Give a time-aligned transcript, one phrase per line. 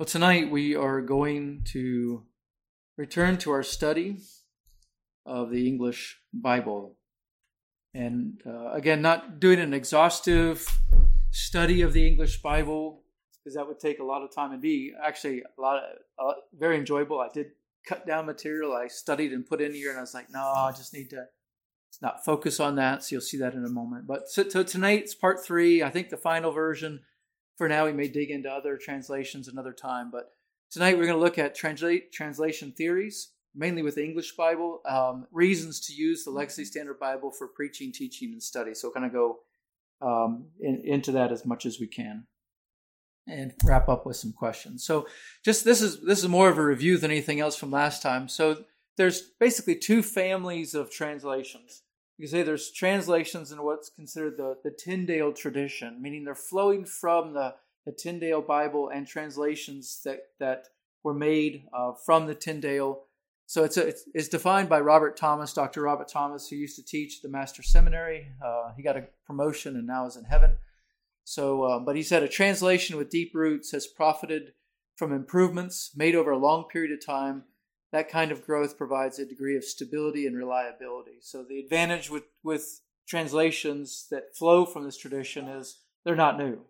[0.00, 2.22] Well, tonight we are going to
[2.96, 4.16] return to our study
[5.26, 6.96] of the English Bible.
[7.92, 10.66] And uh, again, not doing an exhaustive
[11.32, 13.02] study of the English Bible,
[13.44, 15.82] because that would take a lot of time and be actually a lot of,
[16.18, 17.20] uh, very enjoyable.
[17.20, 17.48] I did
[17.86, 20.72] cut down material I studied and put in here, and I was like, no, I
[20.72, 21.26] just need to
[22.00, 23.04] not focus on that.
[23.04, 24.06] So you'll see that in a moment.
[24.06, 27.00] But so, so tonight's part three, I think the final version
[27.56, 30.10] for now, we may dig into other translations another time.
[30.10, 30.32] But
[30.70, 35.26] tonight we're going to look at translate, translation theories, mainly with the English Bible, um,
[35.32, 38.74] reasons to use the Legacy Standard Bible for preaching, teaching, and study.
[38.74, 39.38] So kind of go
[40.02, 42.26] um, in, into that as much as we can
[43.28, 44.84] and wrap up with some questions.
[44.84, 45.06] So
[45.44, 48.28] just this is this is more of a review than anything else from last time.
[48.28, 48.64] So
[48.96, 51.82] there's basically two families of translations
[52.20, 56.84] you can say there's translations in what's considered the, the Tyndale tradition, meaning they're flowing
[56.84, 57.54] from the,
[57.86, 60.66] the Tyndale Bible and translations that, that
[61.02, 63.04] were made uh, from the Tyndale.
[63.46, 65.80] So it's, a, it's, it's, defined by Robert Thomas, Dr.
[65.80, 68.28] Robert Thomas, who used to teach at the Master Seminary.
[68.44, 70.58] Uh, he got a promotion and now is in heaven.
[71.24, 74.52] So, uh, but he said a translation with deep roots has profited
[74.94, 77.44] from improvements made over a long period of time
[77.92, 81.18] that kind of growth provides a degree of stability and reliability.
[81.20, 86.60] So the advantage with, with translations that flow from this tradition is they're not new.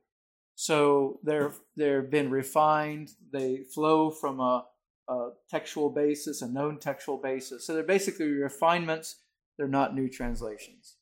[0.55, 3.13] So they're they've been refined.
[3.33, 4.67] They flow from a,
[5.09, 7.67] a textual basis, a known textual basis.
[7.67, 9.17] So they're basically refinements.
[9.57, 10.97] They're not new translations.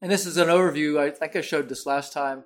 [0.00, 0.98] And this is an overview.
[0.98, 2.44] I think I showed this last time,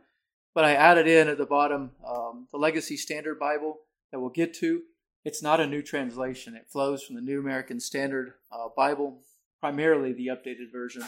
[0.54, 3.78] but I added in at the bottom um, the Legacy Standard Bible
[4.10, 4.82] that we'll get to.
[5.28, 6.54] It's not a new translation.
[6.54, 9.20] It flows from the New American Standard uh, Bible,
[9.60, 11.04] primarily the updated version.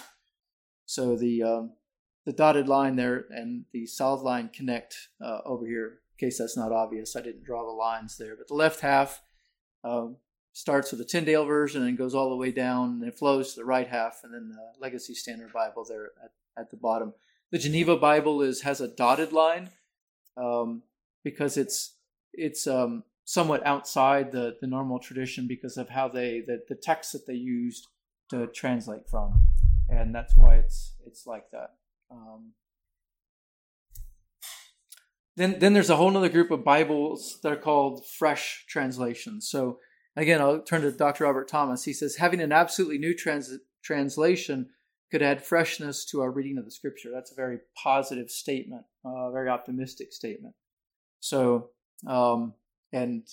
[0.85, 1.71] So the um,
[2.27, 6.01] the dotted line there and the solid line connect uh, over here.
[6.13, 8.37] In case that's not obvious, I didn't draw the lines there.
[8.37, 9.23] But the left half
[9.83, 10.09] uh,
[10.53, 13.61] starts with the Tyndale version and goes all the way down, and it flows to
[13.61, 17.15] the right half, and then the Legacy Standard Bible there at, at the bottom.
[17.53, 19.71] The Geneva Bible is has a dotted line
[20.37, 20.83] um,
[21.25, 21.95] because it's
[22.35, 27.13] it's um, somewhat outside the, the normal tradition because of how they the, the text
[27.13, 27.87] that they used
[28.29, 29.45] to translate from.
[29.89, 31.71] And that's why it's it's like that.
[32.11, 32.55] Um,
[35.37, 39.49] then then there's a whole other group of bibles that are called fresh translations.
[39.49, 39.79] So
[40.17, 41.85] again i'll turn to dr robert thomas.
[41.85, 44.71] He says having an absolutely new trans- translation
[45.13, 47.11] could add freshness to our reading of the scripture.
[47.15, 50.55] That's a very positive statement a uh, very optimistic statement.
[51.21, 51.71] So
[52.09, 52.55] um,
[52.93, 53.27] and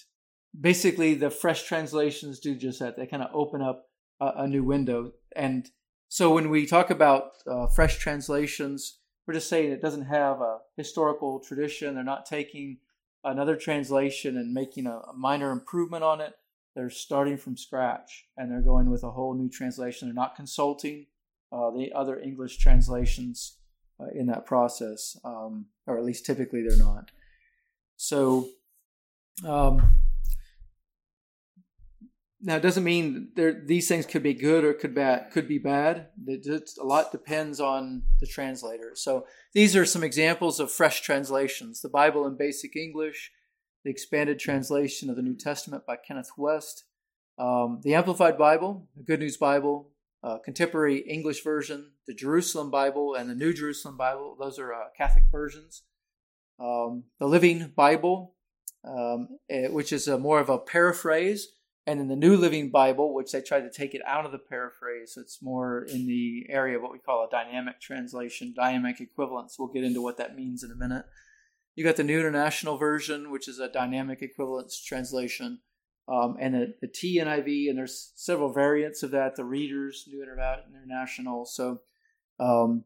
[0.60, 2.98] basically the fresh translations do just that.
[2.98, 5.14] They kind of open up a, a, new window.
[5.36, 5.70] And
[6.10, 10.60] so when we talk about uh, fresh translations we're just saying it doesn't have a
[10.78, 11.94] historical tradition.
[11.94, 12.78] They're not taking
[13.24, 16.34] another translation and making a, a minor improvement on it.
[16.76, 20.08] They're starting from scratch and they're going with a whole new translation.
[20.08, 21.08] They're not consulting
[21.52, 23.58] uh, the other english translations
[24.00, 27.12] uh, in that process um, or at least typically they're not.
[27.98, 28.50] So
[29.46, 29.98] um,
[32.40, 35.58] now, it doesn't mean there, these things could be good or could bad, could be
[35.58, 36.10] bad.
[36.28, 38.92] It, a lot depends on the translator.
[38.94, 43.32] So these are some examples of fresh translations: the Bible in Basic English,
[43.84, 46.84] the expanded translation of the New Testament by Kenneth Wuest,
[47.40, 49.90] um, the Amplified Bible, the Good News Bible,
[50.24, 54.38] uh, contemporary English version, the Jerusalem Bible, and the New Jerusalem Bible.
[54.40, 55.84] Those are uh, Catholic versions.
[56.60, 58.36] Um, the Living Bible,
[58.84, 61.48] um, eh, which is a more of a paraphrase,
[61.86, 64.40] and in the New Living Bible, which they try to take it out of the
[64.40, 69.00] paraphrase, so it's more in the area of what we call a dynamic translation, dynamic
[69.00, 69.56] equivalence.
[69.58, 71.06] We'll get into what that means in a minute.
[71.76, 75.60] You got the New International Version, which is a dynamic equivalence translation,
[76.10, 79.36] um, and the, the TNIV, and there's several variants of that.
[79.36, 81.46] The Readers, New International.
[81.46, 81.82] So
[82.40, 82.84] um,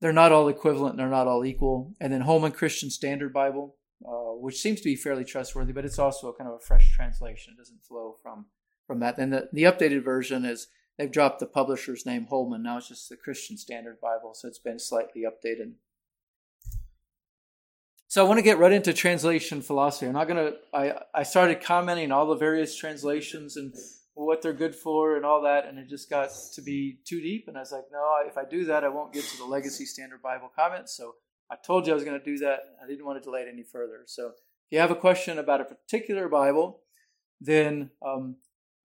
[0.00, 1.94] they're not all equivalent, they're not all equal.
[2.00, 3.76] And then Holman Christian Standard Bible,
[4.06, 7.54] uh, which seems to be fairly trustworthy, but it's also kind of a fresh translation.
[7.54, 8.46] It doesn't flow from
[8.86, 9.16] from that.
[9.16, 10.68] Then the, the updated version is
[10.98, 12.62] they've dropped the publisher's name Holman.
[12.62, 15.74] Now it's just the Christian Standard Bible, so it's been slightly updated.
[18.08, 20.06] So I want to get right into translation philosophy.
[20.06, 20.56] I'm not to.
[20.74, 23.74] I I started commenting all the various translations and
[24.14, 27.48] what they're good for and all that, and it just got to be too deep.
[27.48, 29.86] And I was like, no, if I do that, I won't get to the Legacy
[29.86, 30.94] Standard Bible comments.
[30.94, 31.14] So
[31.52, 32.60] I told you I was going to do that.
[32.82, 34.00] I didn't want to delay it any further.
[34.06, 34.34] So if
[34.70, 36.80] you have a question about a particular Bible,
[37.40, 38.36] then um,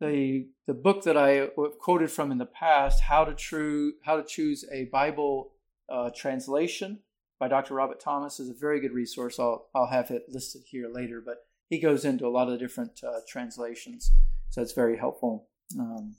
[0.01, 1.47] the the book that I
[1.79, 5.53] quoted from in the past, how to true how to choose a Bible
[5.89, 6.99] uh, translation,
[7.39, 7.75] by Dr.
[7.75, 9.39] Robert Thomas is a very good resource.
[9.39, 13.01] I'll, I'll have it listed here later, but he goes into a lot of different
[13.03, 14.11] uh, translations,
[14.49, 15.47] so it's very helpful.
[15.77, 16.15] Um,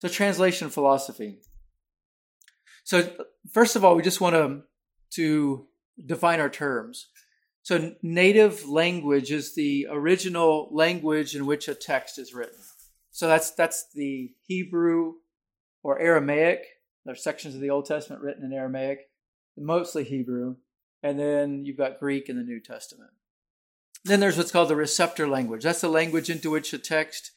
[0.00, 1.38] so, translation philosophy.
[2.84, 3.08] So,
[3.52, 4.62] first of all, we just want to,
[5.10, 5.66] to
[6.04, 7.08] define our terms.
[7.62, 12.60] So, native language is the original language in which a text is written.
[13.10, 15.14] So, that's, that's the Hebrew
[15.82, 16.64] or Aramaic.
[17.04, 19.08] There's sections of the Old Testament written in Aramaic,
[19.56, 20.56] mostly Hebrew.
[21.02, 23.10] And then you've got Greek in the New Testament.
[24.04, 25.62] Then there's what's called the receptor language.
[25.62, 27.32] That's the language into which a text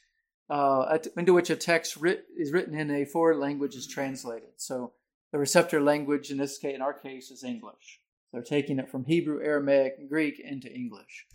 [0.50, 4.50] uh, into which a text writ- is written in a foreign language is translated.
[4.58, 4.94] So
[5.34, 8.00] the receptor language in this case, in our case, is English.
[8.32, 11.26] They're taking it from Hebrew, Aramaic, and Greek into English.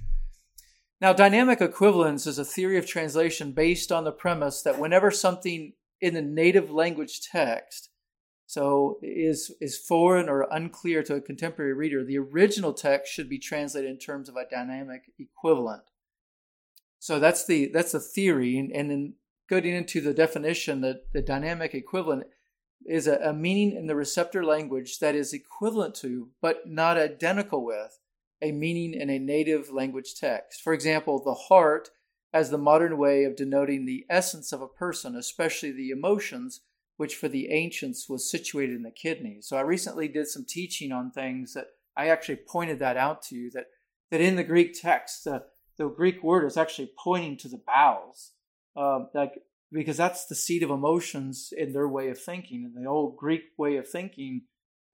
[1.01, 5.73] Now, dynamic equivalence is a theory of translation based on the premise that whenever something
[6.01, 7.91] in the native language text
[8.47, 13.39] so is is foreign or unclear to a contemporary reader, the original text should be
[13.39, 15.83] translated in terms of a dynamic equivalent.
[16.99, 19.15] So that's the that's the theory, and, and then
[19.49, 22.25] getting into the definition, that the dynamic equivalent
[22.89, 27.65] is a, a meaning in the receptor language that is equivalent to, but not identical
[27.65, 27.99] with,
[28.41, 30.63] a meaning in a native language text.
[30.63, 31.91] For example, the heart
[32.33, 36.61] as the modern way of denoting the essence of a person, especially the emotions,
[36.97, 39.39] which for the ancients was situated in the kidney.
[39.41, 43.37] So I recently did some teaching on things that I actually pointed that out to
[43.37, 43.67] you that,
[44.11, 45.45] that in the Greek text, the,
[45.77, 48.33] the Greek word is actually pointing to the bowels,
[48.77, 52.89] um, like because that's the seat of emotions in their way of thinking, in the
[52.89, 54.43] old Greek way of thinking.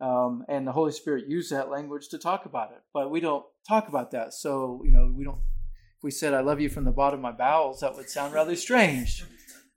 [0.00, 3.44] Um, and the Holy Spirit used that language to talk about it, but we don't
[3.68, 4.34] talk about that.
[4.34, 5.38] So you know, we don't.
[5.38, 8.34] If we said "I love you from the bottom of my bowels," that would sound
[8.34, 9.24] rather strange,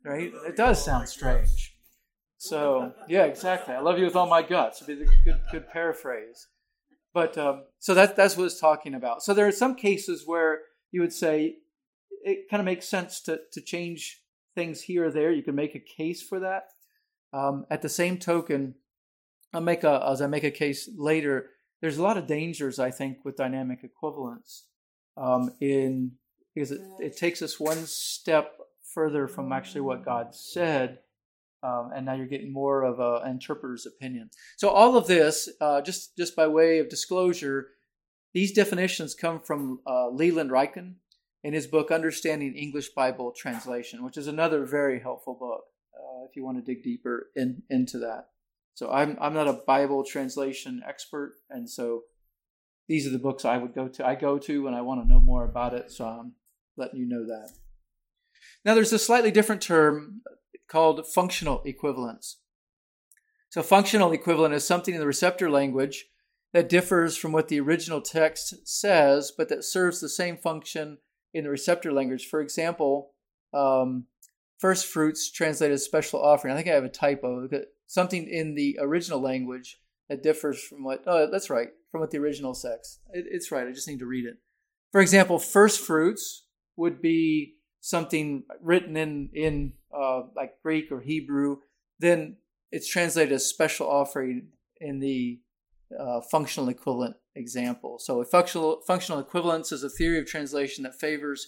[0.03, 0.31] right?
[0.47, 1.75] It does sound strange.
[2.37, 3.75] So yeah, exactly.
[3.75, 4.81] I love you with all my guts.
[4.81, 6.47] Would be the good good paraphrase.
[7.13, 9.23] But um, so that that's what it's talking about.
[9.23, 10.61] So there are some cases where
[10.91, 11.57] you would say
[12.23, 14.21] it kind of makes sense to, to change
[14.57, 15.31] things here or there.
[15.31, 16.63] You can make a case for that.
[17.31, 18.73] Um, at the same token,
[19.53, 22.89] I'll make a, as I make a case later, there's a lot of dangers, I
[22.89, 24.65] think, with dynamic equivalence
[25.15, 26.13] um, in
[26.55, 28.57] because it, it takes us one step
[28.95, 30.99] further from actually what God said.
[31.61, 34.31] Um, and now you're getting more of an interpreter's opinion.
[34.57, 37.67] So all of this, uh, just just by way of disclosure,
[38.33, 40.95] these definitions come from uh, Leland Ryken
[41.47, 45.63] in his book Understanding English Bible Translation, which is another very helpful book
[45.95, 48.25] uh, if you want to dig deeper in, into that.
[48.73, 52.01] So I'm I'm not a Bible translation expert, and so
[52.89, 54.05] these are the books I would go to.
[54.05, 55.89] I go to when I want to know more about it.
[55.89, 56.33] So I'm
[56.75, 57.51] letting you know that.
[58.65, 60.23] Now there's a slightly different term
[60.67, 62.41] called functional equivalence.
[63.51, 66.07] So functional equivalent is something in the receptor language
[66.51, 70.97] that differs from what the original text says, but that serves the same function
[71.33, 72.27] in the receptor language.
[72.27, 73.11] For example,
[73.53, 74.05] um,
[74.59, 76.53] first fruits translated as special offering.
[76.53, 77.47] I think I have a typo.
[77.87, 79.79] Something in the original language
[80.09, 82.99] that differs from what, oh, that's right, from what the original says.
[83.11, 83.67] It, it's right.
[83.67, 84.37] I just need to read it.
[84.91, 86.45] For example, first fruits
[86.75, 91.57] would be something written in, in uh, like Greek or Hebrew.
[91.99, 92.37] Then
[92.71, 94.49] it's translated as special offering
[94.79, 95.39] in the
[95.97, 97.99] uh, functional equivalent example.
[97.99, 101.47] So, a functional, functional equivalence is a theory of translation that favors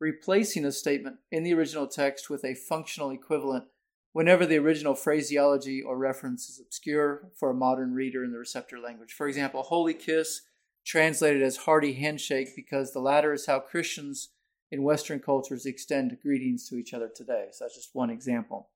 [0.00, 3.64] replacing a statement in the original text with a functional equivalent
[4.12, 8.78] whenever the original phraseology or reference is obscure for a modern reader in the receptor
[8.78, 9.12] language.
[9.12, 10.42] For example, holy kiss
[10.84, 14.30] translated as hearty handshake because the latter is how Christians
[14.70, 17.48] in Western cultures extend greetings to each other today.
[17.52, 18.70] So that's just one example.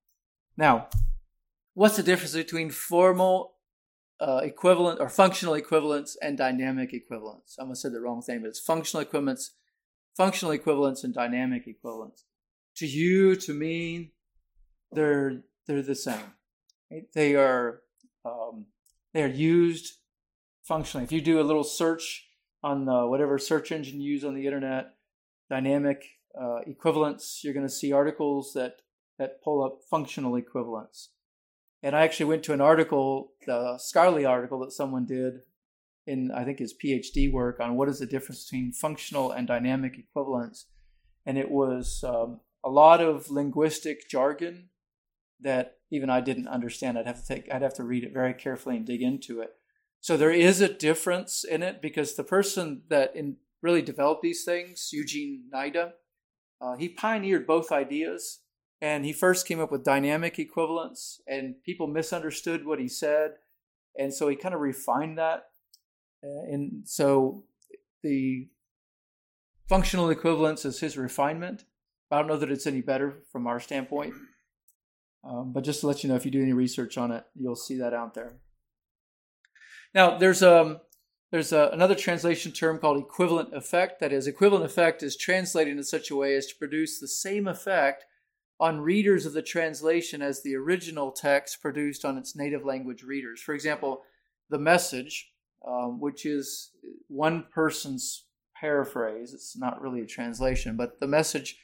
[0.56, 0.88] Now,
[1.74, 3.51] what's the difference between formal
[4.22, 7.56] uh, equivalent or functional equivalence and dynamic equivalence.
[7.58, 9.54] I almost said the wrong thing, but it's functional equivalence,
[10.16, 12.24] functional equivalence and dynamic equivalence.
[12.76, 14.12] To you, to me,
[14.92, 16.34] they're they're the same.
[17.14, 17.80] They are
[18.24, 18.66] um,
[19.12, 19.94] they are used
[20.62, 21.04] functionally.
[21.04, 22.28] If you do a little search
[22.62, 24.94] on the, whatever search engine you use on the internet,
[25.50, 26.04] dynamic
[26.40, 28.76] uh, equivalence, you're going to see articles that
[29.18, 31.10] that pull up functional equivalence.
[31.82, 35.40] And I actually went to an article, the scholarly article that someone did
[36.06, 39.98] in, I think, his PhD work on what is the difference between functional and dynamic
[39.98, 40.66] equivalence.
[41.26, 44.68] And it was um, a lot of linguistic jargon
[45.40, 46.96] that even I didn't understand.
[46.96, 49.50] I'd have to take, I'd have to read it very carefully and dig into it.
[50.00, 54.44] So there is a difference in it because the person that in, really developed these
[54.44, 55.92] things, Eugene Nida,
[56.60, 58.40] uh, he pioneered both ideas
[58.82, 63.34] and he first came up with dynamic equivalence, and people misunderstood what he said.
[63.96, 65.44] And so he kind of refined that.
[66.22, 67.44] and so
[68.02, 68.48] the
[69.68, 71.64] functional equivalence is his refinement.
[72.10, 74.14] I don't know that it's any better from our standpoint.
[75.24, 77.54] Um, but just to let you know, if you do any research on it, you'll
[77.54, 78.38] see that out there.
[79.94, 80.80] Now, there's um,
[81.30, 84.00] there's a, another translation term called equivalent effect.
[84.00, 87.46] That is, equivalent effect is translated in such a way as to produce the same
[87.46, 88.04] effect
[88.62, 93.42] on readers of the translation as the original text produced on its native language readers.
[93.42, 94.02] For example,
[94.50, 95.32] the message,
[95.66, 96.70] um, which is
[97.08, 101.56] one person's paraphrase, it's not really a translation, but the message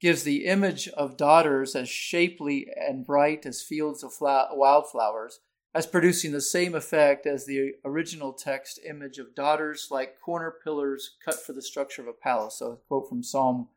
[0.00, 5.38] gives the image of daughters as shapely and bright as fields of wildflowers,
[5.72, 11.14] as producing the same effect as the original text image of daughters like corner pillars
[11.24, 12.56] cut for the structure of a palace.
[12.58, 13.68] So, a quote from Psalm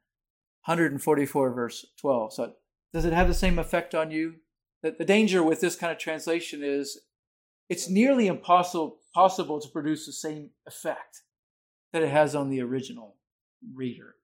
[0.65, 2.33] 144, verse 12.
[2.33, 2.53] So,
[2.93, 4.35] does it have the same effect on you?
[4.81, 6.99] The, the danger with this kind of translation is
[7.69, 11.21] it's nearly impossible possible to produce the same effect
[11.91, 13.15] that it has on the original
[13.73, 14.15] reader.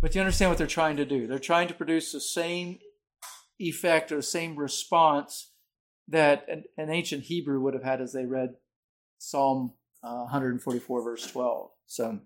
[0.00, 1.26] But you understand what they're trying to do.
[1.26, 2.78] They're trying to produce the same
[3.58, 5.52] effect or the same response
[6.08, 8.54] that an, an ancient Hebrew would have had as they read
[9.18, 9.72] Psalm
[10.02, 11.70] uh, 144, verse 12.
[11.86, 12.20] So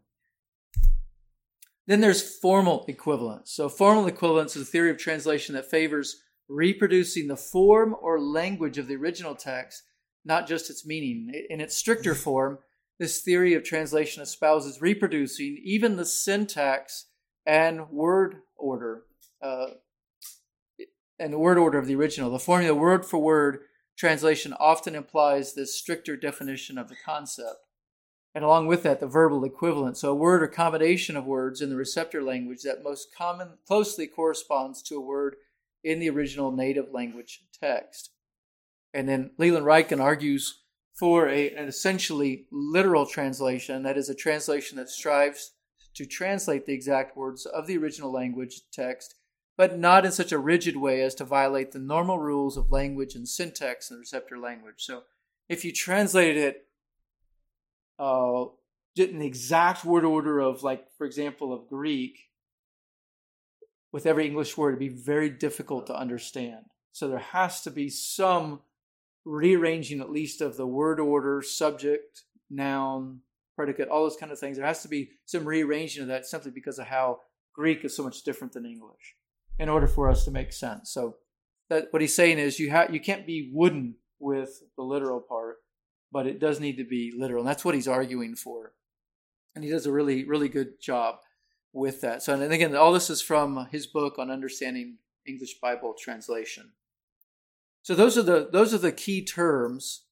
[1.87, 3.53] then there's formal equivalence.
[3.53, 8.79] So formal equivalence is a theory of translation that favors reproducing the form or language
[8.79, 9.83] of the original text,
[10.25, 11.33] not just its meaning.
[11.49, 12.59] In its stricter form,
[12.99, 17.07] this theory of translation espouses reproducing even the syntax
[17.45, 19.03] and word order,
[19.43, 19.67] uh,
[21.19, 22.31] and the word order of the original.
[22.31, 23.61] The formula word for word
[23.97, 27.66] translation often implies this stricter definition of the concept.
[28.37, 29.97] And along with that, the verbal equivalent.
[29.97, 34.07] So a word or combination of words in the receptor language that most common closely
[34.07, 35.37] corresponds to a word
[35.83, 38.11] in the original native language text.
[38.93, 40.65] And then Leland Ryken argues
[40.99, 45.53] for a, an essentially literal translation, that is, a translation that strives
[45.95, 49.15] to translate the exact words of the original language text,
[49.57, 53.15] but not in such a rigid way as to violate the normal rules of language
[53.15, 54.85] and syntax in the receptor language.
[54.85, 55.05] So
[55.49, 56.66] if you translated it
[57.99, 58.45] uh,
[58.95, 62.19] the exact word order of, like, for example, of Greek,
[63.93, 66.67] with every English word, it'd be very difficult to understand.
[66.93, 68.61] So there has to be some
[69.25, 73.21] rearranging, at least, of the word order, subject, noun,
[73.55, 74.57] predicate, all those kind of things.
[74.57, 77.21] There has to be some rearranging of that simply because of how
[77.55, 79.17] Greek is so much different than English
[79.59, 80.93] in order for us to make sense.
[80.93, 81.17] So
[81.71, 85.57] that what he's saying is you have you can't be wooden with the literal part,
[86.13, 87.43] but it does need to be literal.
[87.43, 88.73] And that's what he's arguing for.
[89.55, 91.17] And he does a really, really good job
[91.73, 92.23] with that.
[92.23, 96.73] So and again, all this is from his book on understanding English Bible translation.
[97.83, 100.07] So those are the those are the key terms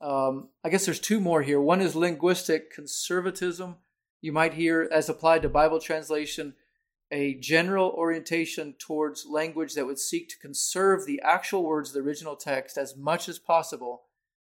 [0.00, 1.60] um, I guess there's two more here.
[1.60, 3.76] One is linguistic conservatism.
[4.22, 6.54] You might hear, as applied to Bible translation,
[7.10, 12.08] a general orientation towards language that would seek to conserve the actual words of the
[12.08, 14.02] original text as much as possible,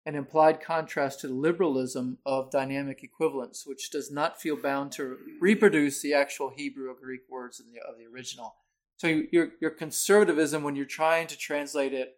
[0.08, 5.18] an implied contrast to the liberalism of dynamic equivalence, which does not feel bound to
[5.42, 8.56] reproduce the actual Hebrew or Greek words of the, of the original.
[8.96, 12.18] So your, your conservatism, when you're trying to translate it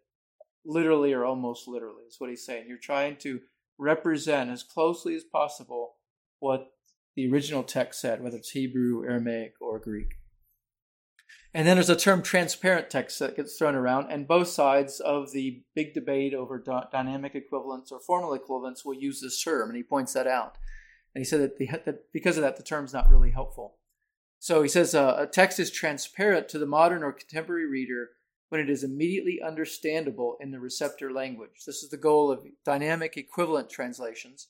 [0.63, 2.65] literally or almost literally, is what he's saying.
[2.67, 3.39] You're trying to
[3.79, 5.95] represent as closely as possible
[6.39, 6.67] what
[7.15, 10.13] the original text said, whether it's Hebrew, Aramaic, or Greek.
[11.53, 15.31] And then there's a term transparent text that gets thrown around, and both sides of
[15.31, 19.83] the big debate over dynamic equivalence or formal equivalence will use this term, and he
[19.83, 20.57] points that out.
[21.15, 23.77] And he said that, the, that because of that, the term's not really helpful.
[24.37, 28.09] So he says uh, a text is transparent to the modern or contemporary reader
[28.49, 31.63] when it is immediately understandable in the receptor language.
[31.65, 34.47] This is the goal of dynamic equivalent translations.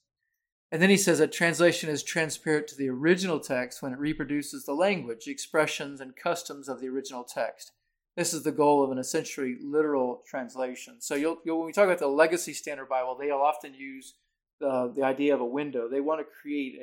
[0.72, 4.66] And then he says that translation is transparent to the original text when it reproduces
[4.66, 7.72] the language, expressions, and customs of the original text.
[8.16, 10.98] This is the goal of an essentially literal translation.
[11.00, 14.16] So you'll, you'll, when we talk about the Legacy Standard Bible, they'll often use
[14.60, 15.88] the, the idea of a window.
[15.90, 16.76] They want to create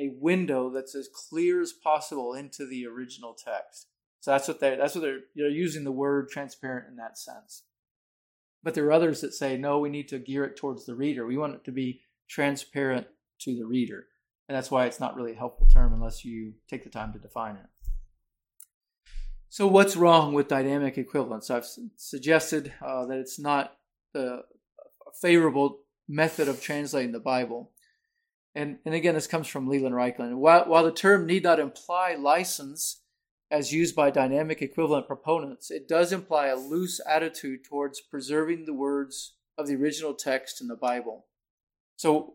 [0.00, 3.86] a, a window that's as clear as possible into the original text.
[4.20, 7.62] So that's what they that's what they're they're using the word transparent in that sense.
[8.64, 11.24] But there are others that say no, we need to gear it towards the reader.
[11.24, 13.06] We want it to be transparent
[13.40, 14.06] to the reader.
[14.48, 17.18] And that's why it's not really a helpful term unless you take the time to
[17.18, 17.66] define it.
[19.50, 21.50] So, what's wrong with dynamic equivalence?
[21.50, 21.66] I've
[21.96, 23.76] suggested uh, that it's not
[24.14, 24.40] a
[25.20, 27.70] favorable method of translating the Bible.
[28.54, 30.36] And, and again, this comes from Leland Ryken.
[30.36, 33.02] While, while the term need not imply license,
[33.50, 38.74] as used by dynamic equivalent proponents, it does imply a loose attitude towards preserving the
[38.74, 41.26] words of the original text in the Bible.
[41.96, 42.34] So,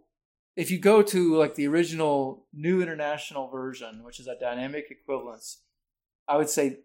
[0.56, 5.62] if you go to like the original New International Version, which is a dynamic equivalence,
[6.28, 6.80] I would say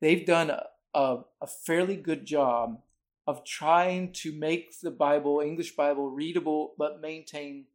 [0.00, 2.80] they've done a, a, a fairly good job
[3.26, 7.66] of trying to make the Bible, English Bible, readable, but maintain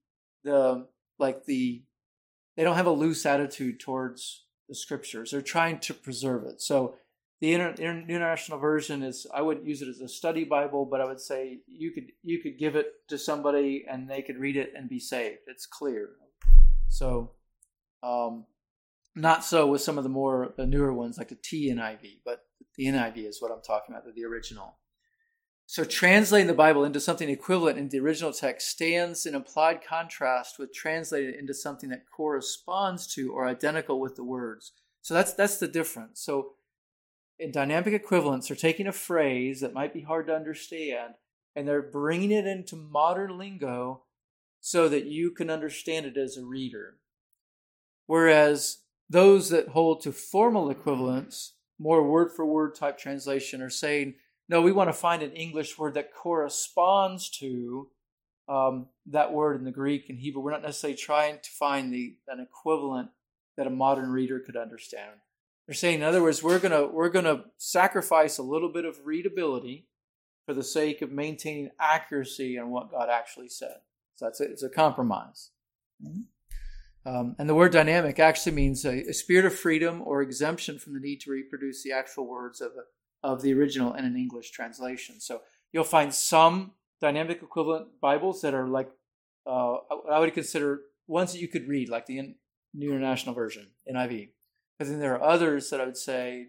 [0.44, 0.88] the
[1.20, 1.84] like the
[2.56, 5.32] they don't have a loose attitude towards the scriptures.
[5.32, 6.62] They're trying to preserve it.
[6.62, 6.96] So
[7.44, 7.74] the Inter-
[8.08, 11.60] international version is I wouldn't use it as a study Bible, but I would say
[11.68, 15.02] you could you could give it to somebody and they could read it and be
[15.02, 15.40] saved.
[15.48, 16.12] It's clear.
[16.88, 17.32] So,
[18.02, 18.46] um,
[19.14, 22.46] not so with some of the more the newer ones like the TNIV, but
[22.78, 24.78] the NIV is what I'm talking about, the original.
[25.66, 30.60] So translating the Bible into something equivalent in the original text stands in implied contrast
[30.60, 34.72] with translating it into something that corresponds to or identical with the words.
[35.02, 36.22] So that's that's the difference.
[36.22, 36.54] So
[37.40, 41.16] in dynamic equivalence, they're taking a phrase that might be hard to understand
[41.56, 44.04] and they're bringing it into modern lingo
[44.60, 46.96] so that you can understand it as a reader.
[48.08, 54.16] Whereas those that hold to formal equivalence, more word for word type translation, are saying
[54.50, 57.88] no, we want to find an English word that corresponds to
[58.50, 60.42] um, that word in the Greek and Hebrew.
[60.42, 63.10] We're not necessarily trying to find the an equivalent
[63.56, 65.12] that a modern reader could understand.
[65.68, 69.88] They're saying, in other words, we're gonna we're gonna sacrifice a little bit of readability
[70.46, 73.78] for the sake of maintaining accuracy on what God actually said.
[74.16, 75.52] So that's a, it's a compromise.
[76.06, 76.22] Mm-hmm.
[77.06, 80.94] Um, and the word dynamic actually means a, a, spirit of freedom or exemption from
[80.94, 84.52] the need to reproduce the actual words of a, of the original in an English
[84.52, 85.20] translation.
[85.20, 85.42] So
[85.74, 88.90] you'll find some dynamic equivalent Bibles that are like
[89.46, 89.76] uh,
[90.10, 92.36] I would consider ones that you could read, like the
[92.74, 94.30] New International Version, NIV.
[94.78, 96.48] But then there are others that I would say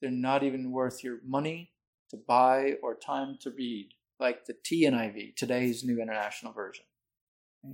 [0.00, 1.72] they're not even worth your money
[2.10, 3.90] to buy or time to read,
[4.20, 6.84] like the TNIV, today's New International Version.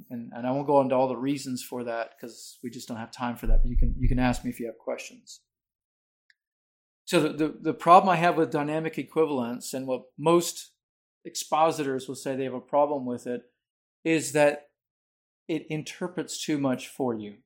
[0.09, 2.97] And, and I won't go into all the reasons for that because we just don't
[2.97, 3.63] have time for that.
[3.63, 5.41] But you can you can ask me if you have questions.
[7.07, 10.71] So the, the, the problem I have with dynamic equivalence and what most
[11.25, 13.43] expositors will say they have a problem with it
[14.05, 14.69] is that
[15.49, 17.39] it interprets too much for you.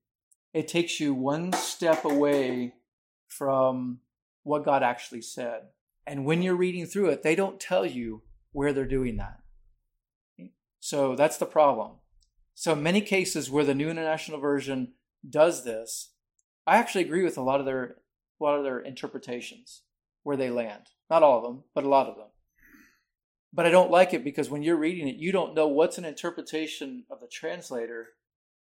[0.54, 2.74] It takes you one step away
[3.26, 3.98] from
[4.44, 5.62] what God actually said.
[6.06, 9.40] And when you're reading through it, they don't tell you where they're doing that.
[10.78, 11.96] So that's the problem.
[12.54, 14.92] So, in many cases where the New International Version
[15.28, 16.12] does this,
[16.66, 17.96] I actually agree with a lot of their
[18.40, 19.82] a lot of their interpretations
[20.22, 20.82] where they land.
[21.10, 22.28] Not all of them, but a lot of them.
[23.52, 26.04] But I don't like it because when you're reading it, you don't know what's an
[26.04, 28.08] interpretation of the translator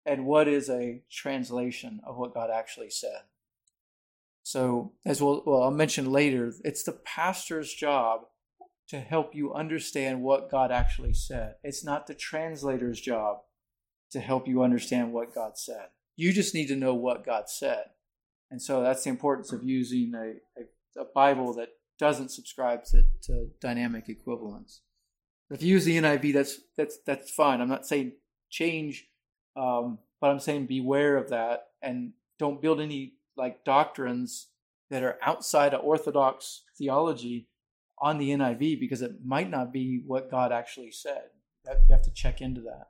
[0.07, 3.23] and what is a translation of what God actually said.
[4.43, 8.23] So, as we'll, well, I'll mention later, it's the pastor's job
[8.89, 11.55] to help you understand what God actually said.
[11.63, 13.43] It's not the translator's job
[14.11, 15.89] to help you understand what God said.
[16.17, 17.85] You just need to know what God said.
[18.51, 23.05] And so that's the importance of using a, a, a Bible that doesn't subscribe to,
[23.23, 24.81] to dynamic equivalence.
[25.51, 27.61] If you use the NIV, that's that's that's fine.
[27.61, 28.13] I'm not saying
[28.51, 29.07] change,
[29.57, 34.49] um, but I'm saying beware of that and don't build any like doctrines
[34.91, 37.49] that are outside of Orthodox theology
[37.99, 41.25] on the NIV because it might not be what God actually said.
[41.67, 42.89] You have to check into that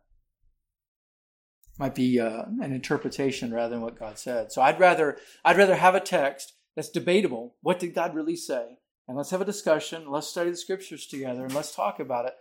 [1.81, 4.53] might be uh, an interpretation rather than what God said.
[4.53, 7.57] So I'd rather I'd rather have a text that's debatable.
[7.63, 8.77] What did God really say?
[9.09, 10.11] And let's have a discussion.
[10.11, 12.35] Let's study the scriptures together and let's talk about it.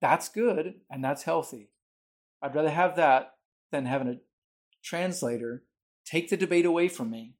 [0.00, 1.68] That's good and that's healthy.
[2.42, 3.34] I'd rather have that
[3.70, 4.20] than having a
[4.82, 5.62] translator
[6.04, 7.34] take the debate away from me.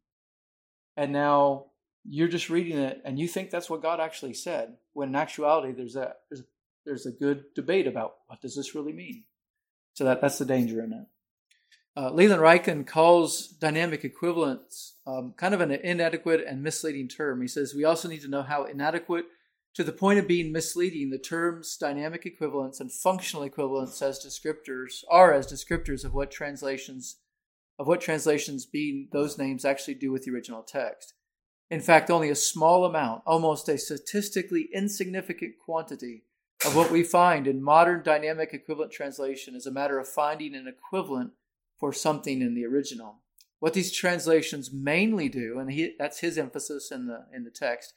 [0.97, 1.67] And now
[2.05, 5.73] you're just reading it and you think that's what God actually said, when in actuality
[5.73, 6.43] there's a there's,
[6.87, 9.25] there's a good debate about what does this really mean.
[9.95, 11.07] So that, that's the danger in it.
[11.97, 17.41] Uh, Leland Ryken calls dynamic equivalence um, kind of an inadequate and misleading term.
[17.43, 19.27] He says we also need to know how inadequate,
[19.75, 25.05] to the point of being misleading, the terms dynamic equivalence and functional equivalence as descriptors
[25.09, 27.17] are as descriptors of what translations
[27.79, 31.15] of what translations being those names actually do with the original text.
[31.71, 36.25] In fact, only a small amount, almost a statistically insignificant quantity
[36.67, 40.69] of what we find in modern dynamic equivalent translation is a matter of finding an
[40.69, 41.31] equivalent
[41.79, 43.21] for something in the original.
[43.61, 47.95] What these translations mainly do, and he, that's his emphasis in the in the text,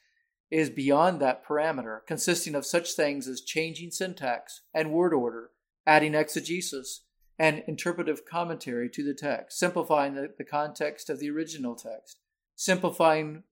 [0.54, 5.50] is beyond that parameter, consisting of such things as changing syntax and word order,
[5.84, 7.02] adding exegesis
[7.40, 12.20] and interpretive commentary to the text, simplifying the, the context of the original text,
[12.54, 13.42] simplifying,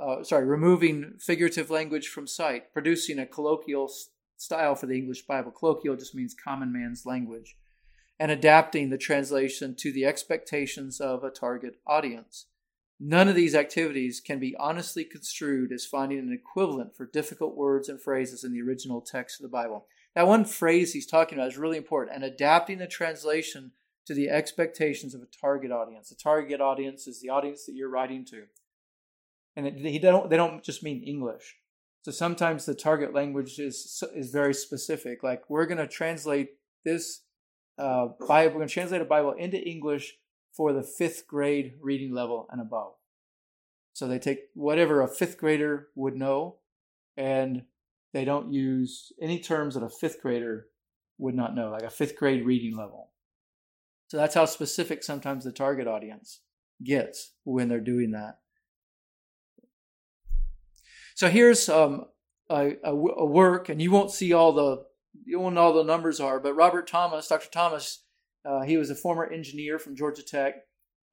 [0.00, 3.88] uh, sorry, removing figurative language from sight, producing a colloquial
[4.36, 5.52] style for the English Bible.
[5.52, 7.56] Colloquial just means common man's language
[8.18, 12.46] and adapting the translation to the expectations of a target audience.
[13.00, 17.88] None of these activities can be honestly construed as finding an equivalent for difficult words
[17.88, 19.86] and phrases in the original text of the Bible.
[20.16, 23.72] That one phrase he's talking about is really important, and adapting the translation
[24.06, 26.08] to the expectations of a target audience.
[26.08, 28.44] The target audience is the audience that you're writing to.
[29.54, 31.56] And they don't, they don't just mean English.
[32.02, 35.22] So sometimes the target language is, is very specific.
[35.22, 36.52] Like we're going to translate
[36.84, 37.22] this
[37.76, 40.16] uh, Bible, we're going to translate a Bible into English
[40.52, 42.94] for the fifth grade reading level and above.
[43.92, 46.56] So they take whatever a fifth grader would know,
[47.16, 47.62] and
[48.12, 50.68] they don't use any terms that a fifth grader
[51.18, 53.10] would not know, like a fifth grade reading level.
[54.08, 56.40] So that's how specific sometimes the target audience
[56.82, 58.38] gets when they're doing that.
[61.14, 62.04] So here's um,
[62.48, 64.84] a, a, a, work, and you won't see all the
[65.24, 67.50] you won't know all the numbers are, but Robert Thomas, Dr.
[67.50, 68.04] Thomas,
[68.44, 70.54] uh, he was a former engineer from Georgia Tech,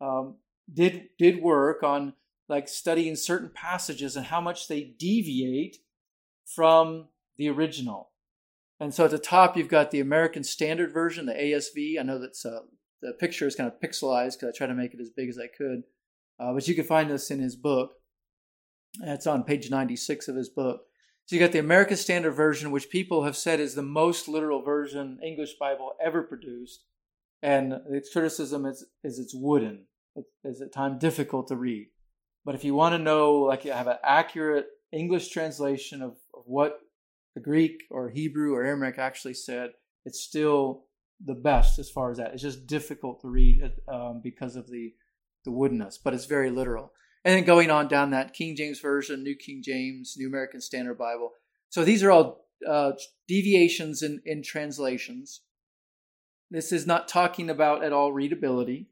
[0.02, 0.36] um,
[0.72, 2.14] did did work on
[2.48, 5.78] like studying certain passages and how much they deviate
[6.46, 7.08] from
[7.38, 8.12] the original.
[8.80, 12.00] And so at the top you've got the American Standard Version, the ASV.
[12.00, 12.60] I know that's uh,
[13.02, 15.40] the picture is kind of pixelized because I tried to make it as big as
[15.40, 15.84] I could.
[16.40, 17.94] Uh, but you can find this in his book.
[19.02, 20.82] It's on page 96 of his book.
[21.26, 24.62] So you got the American Standard Version, which people have said is the most literal
[24.62, 26.84] version English Bible ever produced.
[27.45, 29.86] And its criticism is, is it's wooden.
[30.15, 31.89] It is at times difficult to read.
[32.43, 36.43] But if you want to know, like you have an accurate English translation of, of
[36.45, 36.79] what
[37.36, 39.71] the Greek or Hebrew or Aramaic actually said,
[40.05, 40.86] it's still
[41.23, 42.34] the best as far as that.
[42.34, 44.93] It's just difficult to read um, because of the
[45.43, 46.91] the woodenness, but it's very literal.
[47.23, 50.97] And then going on down that King James Version, New King James, New American Standard
[50.97, 51.34] Bible.
[51.69, 52.93] So these are all uh,
[53.27, 55.41] deviations in, in translations.
[56.51, 58.88] This is not talking about at all readability.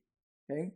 [0.52, 0.72] Okay.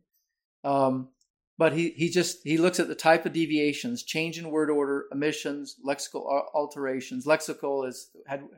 [0.63, 1.09] Um,
[1.57, 5.05] but he, he just he looks at the type of deviations change in word order
[5.11, 8.09] omissions lexical alterations lexical is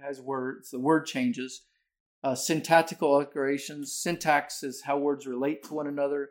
[0.01, 1.61] has words the word changes
[2.23, 3.93] uh, syntactical alterations.
[3.93, 6.29] Syntax is how words relate to one another,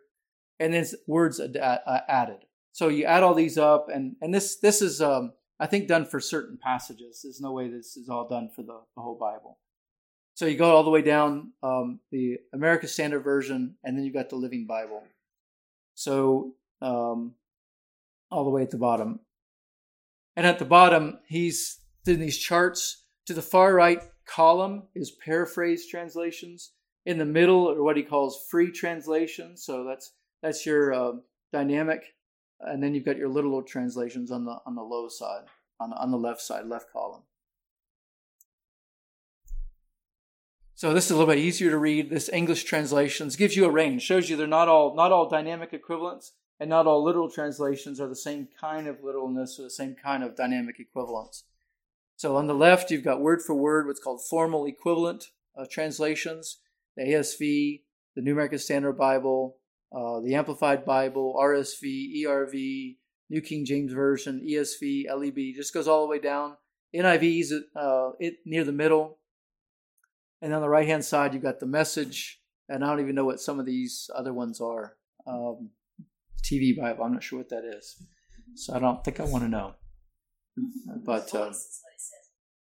[0.59, 2.45] and then words ad- uh, added.
[2.73, 6.07] So you add all these up, and and this this is um, I think done
[6.07, 7.21] for certain passages.
[7.23, 9.59] There's no way this is all done for the, the whole Bible.
[10.39, 14.15] So you go all the way down um, the America Standard Version, and then you've
[14.15, 15.03] got the Living Bible.
[15.97, 17.35] So um,
[18.31, 19.19] all the way at the bottom,
[20.37, 25.89] and at the bottom he's in these charts to the far right column is paraphrase
[25.89, 26.71] translations.
[27.05, 29.65] In the middle are what he calls free translations.
[29.65, 31.13] So that's that's your uh,
[31.53, 32.15] dynamic,
[32.61, 35.47] and then you've got your literal translations on the on the low side,
[35.81, 37.23] on on the left side, left column.
[40.79, 42.09] So this is a little bit easier to read.
[42.09, 45.73] This English translations gives you a range, shows you they're not all not all dynamic
[45.73, 49.97] equivalents, and not all literal translations are the same kind of literalness or the same
[50.01, 51.43] kind of dynamic equivalence.
[52.15, 55.25] So on the left, you've got word for word what's called formal equivalent
[55.59, 56.59] uh, translations,
[56.97, 57.83] the ASV,
[58.15, 59.57] the New American Standard Bible,
[59.93, 66.03] uh, the Amplified Bible, RSV, ERV, New King James Version, ESV, LEB, just goes all
[66.03, 66.57] the way down.
[66.95, 69.18] NIV is uh, it near the middle,
[70.43, 73.25] and on the right hand side you've got the message, and I don't even know
[73.25, 74.97] what some of these other ones are.
[75.27, 75.71] Um,
[76.43, 77.97] TV Bible, I'm not sure what that is,
[78.55, 79.75] so I don't think I want to know.
[81.05, 81.53] But um,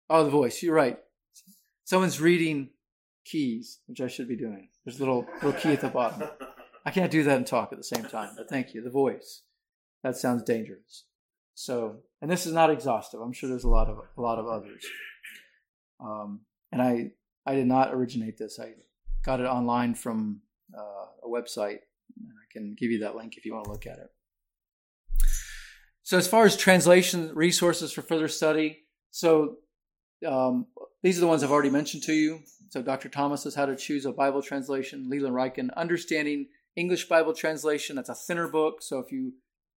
[0.09, 0.63] Oh, the voice.
[0.63, 0.97] You're right.
[1.83, 2.69] Someone's reading
[3.25, 4.69] keys, which I should be doing.
[4.85, 6.29] There's a little little key at the bottom.
[6.85, 8.29] I can't do that and talk at the same time.
[8.37, 8.81] But thank you.
[8.81, 9.43] The voice.
[10.03, 11.05] That sounds dangerous.
[11.55, 13.19] So, and this is not exhaustive.
[13.19, 14.85] I'm sure there's a lot of a lot of others.
[15.99, 17.11] Um, and I
[17.47, 18.60] I did not originate this.
[18.60, 18.73] I
[19.23, 20.41] got it online from
[20.77, 21.79] uh, a website.
[21.79, 24.10] I can give you that link if you want to look at it.
[26.03, 29.57] So, as far as translation resources for further study, so
[30.25, 30.67] um,
[31.03, 32.39] these are the ones I've already mentioned to you.
[32.69, 33.10] So Dr.
[33.10, 35.10] Thomas says how to choose a Bible translation.
[35.10, 37.95] Leland Ryken, Understanding English Bible Translation.
[37.95, 38.81] That's a thinner book.
[38.81, 39.33] So if you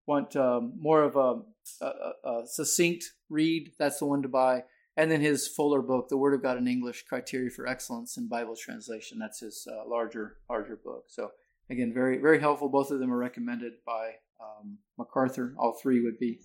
[0.07, 1.41] want um, more of a,
[1.85, 4.63] a, a, succinct read, that's the one to buy.
[5.01, 8.27] And then his fuller book, The Word of God in English: Criteria for Excellence in
[8.27, 9.17] Bible Translation.
[9.17, 11.05] That's his uh, larger larger book.
[11.07, 11.31] So
[11.71, 12.69] again, very very helpful.
[12.69, 15.55] Both of them are recommended by um, MacArthur.
[15.57, 16.41] All three would be.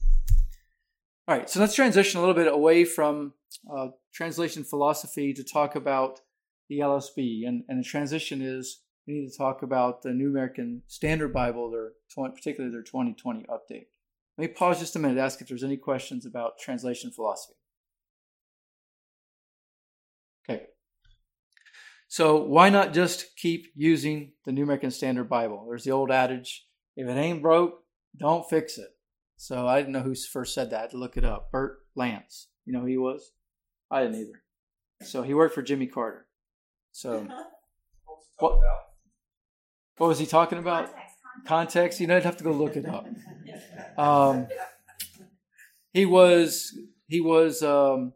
[1.28, 3.34] All right, so let's transition a little bit away from
[3.70, 6.22] uh, translation philosophy to talk about
[6.70, 7.46] the LSB.
[7.46, 11.70] And, and the transition is we need to talk about the New American Standard Bible,
[11.70, 13.88] their 20, particularly their 2020 update.
[14.38, 17.52] Let me pause just a minute to ask if there's any questions about translation philosophy.
[20.48, 20.64] Okay.
[22.08, 25.66] So why not just keep using the New American Standard Bible?
[25.68, 27.82] There's the old adage, if it ain't broke,
[28.18, 28.88] don't fix it.
[29.36, 30.78] So I didn't know who first said that.
[30.78, 31.50] I had to look it up.
[31.52, 32.48] Bert Lance.
[32.64, 33.32] You know who he was?
[33.90, 34.42] I didn't either.
[35.02, 36.26] So he worked for Jimmy Carter.
[36.92, 37.26] So
[38.38, 38.58] what,
[39.98, 40.86] what was he talking about?
[40.86, 41.16] Context.
[41.46, 42.00] Context.
[42.00, 43.06] You know, I'd have to go look it up.
[43.98, 44.48] Um,
[45.94, 48.12] he was he was um,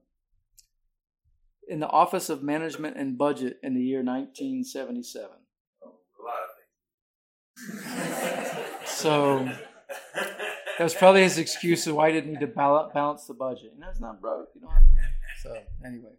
[1.71, 5.29] in the Office of Management and Budget in the year 1977.
[8.87, 13.73] so that was probably his excuse of why he didn't need to balance the budget.
[13.73, 14.69] And that's not broke, you know.
[15.43, 16.13] So anyway,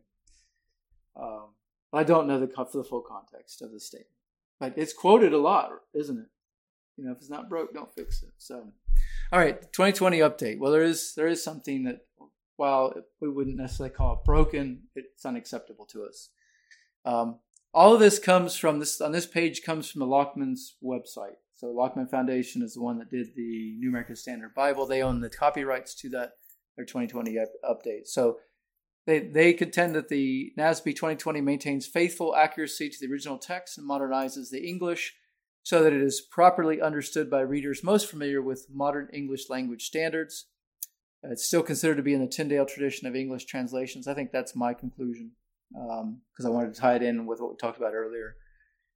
[1.20, 1.48] um,
[1.92, 4.08] I don't know the, the full context of the statement,
[4.60, 6.28] but it's quoted a lot, isn't it?
[6.98, 8.30] You know, if it's not broke, don't fix it.
[8.38, 8.72] So,
[9.32, 10.60] all right, 2020 update.
[10.60, 12.06] Well, there is there is something that
[12.62, 16.30] while we wouldn't necessarily call it broken, it's unacceptable to us.
[17.06, 17.40] Um,
[17.74, 21.40] all of this comes from this on this page comes from the Lockman's website.
[21.56, 24.86] So Lockman Foundation is the one that did the New American Standard Bible.
[24.86, 26.34] They own the copyrights to that
[26.76, 28.06] their 2020 update.
[28.06, 28.38] So
[29.08, 33.90] they, they contend that the NASB 2020 maintains faithful accuracy to the original text and
[33.90, 35.16] modernizes the English
[35.64, 40.46] so that it is properly understood by readers most familiar with modern English language standards.
[41.24, 44.08] Uh, it's still considered to be in the Tyndale tradition of English translations.
[44.08, 45.32] I think that's my conclusion
[45.72, 48.36] because um, I wanted to tie it in with what we talked about earlier.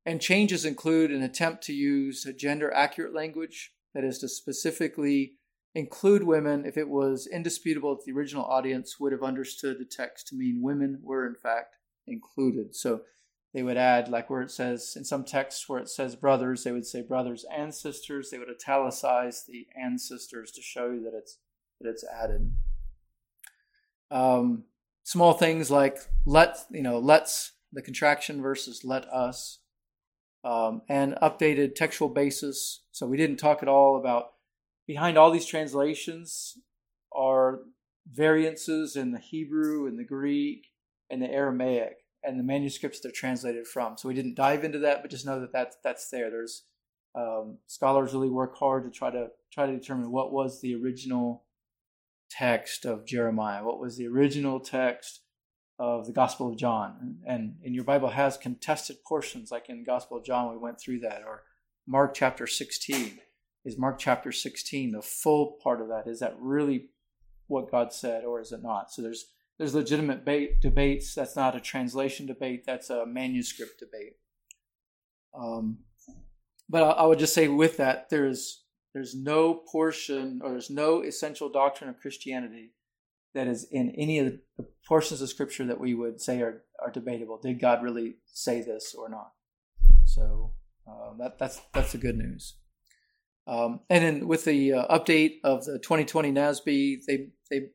[0.06, 5.34] And changes include an attempt to use gender accurate language, that is, to specifically
[5.74, 10.28] include women if it was indisputable that the original audience would have understood the text
[10.28, 12.76] to mean women were, in fact, included.
[12.76, 13.02] So
[13.54, 16.72] they would add, like where it says in some texts where it says brothers, they
[16.72, 18.30] would say brothers and sisters.
[18.30, 21.40] They would italicize the ancestors to show you that it's
[21.80, 22.52] that it's added.
[24.12, 24.66] Um,
[25.04, 29.60] small things like let you know let's the contraction versus let us,
[30.44, 32.84] um, and updated textual basis.
[32.92, 34.28] So we didn't talk at all about
[34.88, 36.58] behind all these translations
[37.14, 37.62] are
[38.12, 40.68] variances in the Hebrew and the Greek
[41.10, 43.98] and the Aramaic and the manuscripts they're translated from.
[43.98, 46.30] So we didn't dive into that, but just know that that's, that's there.
[46.30, 46.64] There's
[47.16, 51.45] um, scholars really work hard to try to try to determine what was the original
[52.30, 55.22] text of Jeremiah, what was the original text
[55.78, 59.86] of the Gospel of John, and, and your Bible has contested portions, like in the
[59.86, 61.44] Gospel of John, we went through that, or
[61.86, 63.20] Mark chapter 16.
[63.66, 66.08] Is Mark chapter 16 the full part of that?
[66.08, 66.90] Is that really
[67.48, 68.92] what God said, or is it not?
[68.92, 69.26] So there's
[69.58, 71.16] there's legitimate ba- debates.
[71.16, 72.64] That's not a translation debate.
[72.66, 74.18] That's a manuscript debate.
[75.34, 75.80] Um,
[76.70, 78.65] but I, I would just say with that, there's
[78.96, 82.72] there's no portion or there's no essential doctrine of Christianity
[83.34, 84.28] that is in any of
[84.58, 87.38] the portions of Scripture that we would say are, are debatable.
[87.38, 89.34] Did God really say this or not?
[90.06, 90.54] So
[90.88, 92.56] uh, that that's that's the good news.
[93.48, 97.68] Um, and then with the uh, update of the 2020 NASB, they they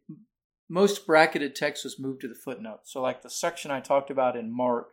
[0.70, 2.80] most bracketed text was moved to the footnote.
[2.85, 4.92] So, like the section I talked about in Mark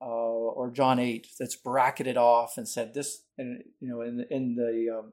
[0.00, 4.34] uh, or John 8, that's bracketed off and said this, and you know, in the,
[4.34, 5.12] in the um,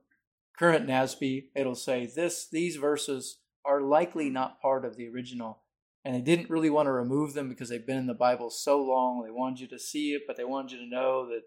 [0.57, 2.47] current NASB, it'll say this.
[2.49, 5.59] These verses are likely not part of the original,
[6.03, 8.81] and they didn't really want to remove them because they've been in the Bible so
[8.81, 9.23] long.
[9.23, 11.41] They wanted you to see it, but they wanted you to know that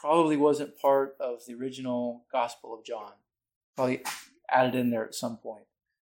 [0.00, 3.12] probably wasn't part of the original Gospel of John.
[3.76, 4.02] Probably
[4.50, 5.64] added in there at some point.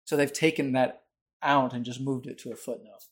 [0.05, 1.03] So they've taken that
[1.41, 3.05] out and just moved it to a footnote.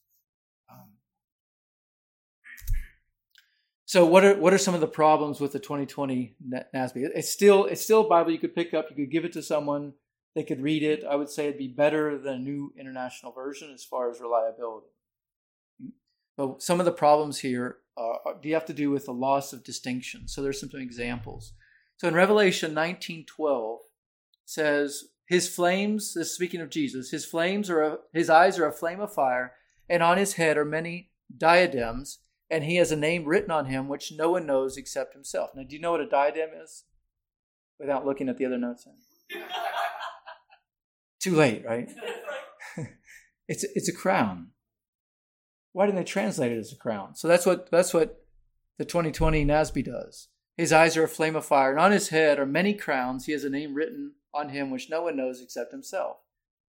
[3.94, 6.36] So what are what are some of the problems with the 2020
[6.74, 7.12] NASB?
[7.14, 8.88] It's still it's still a Bible you could pick up.
[8.90, 9.94] You could give it to someone.
[10.34, 11.04] They could read it.
[11.08, 14.88] I would say it'd be better than a new international version as far as reliability.
[16.36, 19.54] But some of the problems here uh, do you have to do with the loss
[19.54, 20.28] of distinction.
[20.28, 21.54] So there's some examples.
[21.98, 23.78] So in Revelation 19:12
[24.44, 28.74] says his flames, this speaking of Jesus, his flames are a, his eyes are a
[28.74, 29.54] flame of fire,
[29.88, 33.88] and on his head are many diadems, and he has a name written on him
[33.88, 35.52] which no one knows except himself.
[35.56, 36.84] Now, do you know what a diadem is?
[37.80, 38.88] Without looking at the other notes.
[41.20, 41.90] Too late, right?
[43.48, 44.50] it's it's a crown.
[45.72, 47.16] Why didn't they translate it as a crown?
[47.16, 48.24] So that's what that's what
[48.78, 50.28] the 2020 NASB does.
[50.58, 53.26] His eyes are a flame of fire, and on his head are many crowns.
[53.26, 56.18] He has a name written on him which no one knows except himself.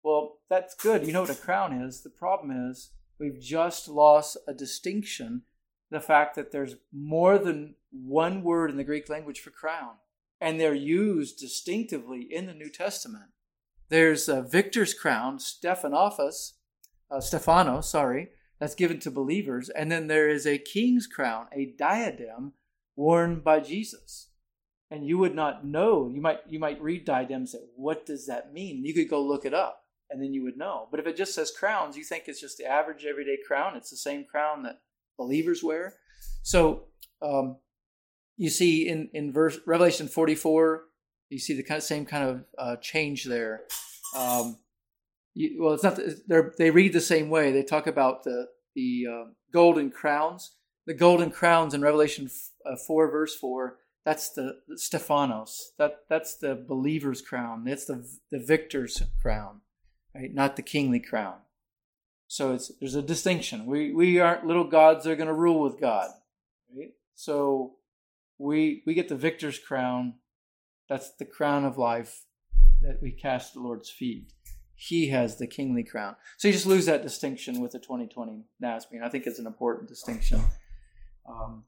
[0.02, 1.07] Well, that's good.
[1.07, 2.02] You know what a crown is.
[2.02, 5.42] The problem is we've just lost a distinction
[5.90, 9.94] the fact that there's more than one word in the Greek language for crown,
[10.40, 13.31] and they're used distinctively in the New Testament.
[13.88, 16.53] There's a victor's crown, Stephanophaos,
[17.11, 19.68] uh, sorry, that's given to believers.
[19.70, 22.53] And then there is a king's crown, a diadem
[22.96, 24.29] worn by Jesus.
[24.90, 26.11] And you would not know.
[26.12, 28.85] You might you might read diadem and say, what does that mean?
[28.85, 30.88] You could go look it up and then you would know.
[30.90, 33.77] But if it just says crowns, you think it's just the average everyday crown.
[33.77, 34.81] It's the same crown that
[35.18, 35.94] believers wear.
[36.42, 36.85] So
[37.20, 37.57] um,
[38.37, 40.85] you see in in verse Revelation 44,
[41.28, 43.62] you see the kind of same kind of uh, change there.
[44.16, 44.59] Um,
[45.35, 46.00] you, well, it's not.
[46.57, 47.52] They read the same way.
[47.52, 50.54] They talk about the the uh, golden crowns.
[50.87, 52.31] The golden crowns in Revelation
[52.64, 53.78] uh, four, verse four.
[54.07, 55.72] That's the, the Stephanos.
[55.78, 57.64] That that's the believer's crown.
[57.64, 59.61] That's the the victor's crown,
[60.14, 60.33] right?
[60.33, 61.35] Not the kingly crown.
[62.28, 63.66] So it's there's a distinction.
[63.66, 66.10] We we aren't little gods that are going to rule with God,
[66.76, 66.92] right?
[67.14, 67.76] So
[68.38, 70.14] we we get the victor's crown.
[70.88, 72.24] That's the crown of life
[72.82, 74.32] that we cast the Lord's feet
[74.80, 76.14] he has the kingly crown.
[76.36, 79.88] So you just lose that distinction with the 2020 NASB, I think it's an important
[79.88, 80.40] distinction.
[81.28, 81.64] Um,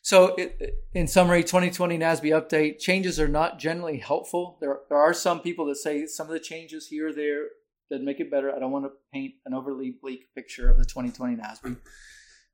[0.00, 4.56] so, it, in summary, 2020 NASB update changes are not generally helpful.
[4.60, 7.48] There, there are some people that say some of the changes here or there
[7.90, 8.54] that make it better.
[8.54, 11.76] I don't want to paint an overly bleak picture of the 2020 NASB.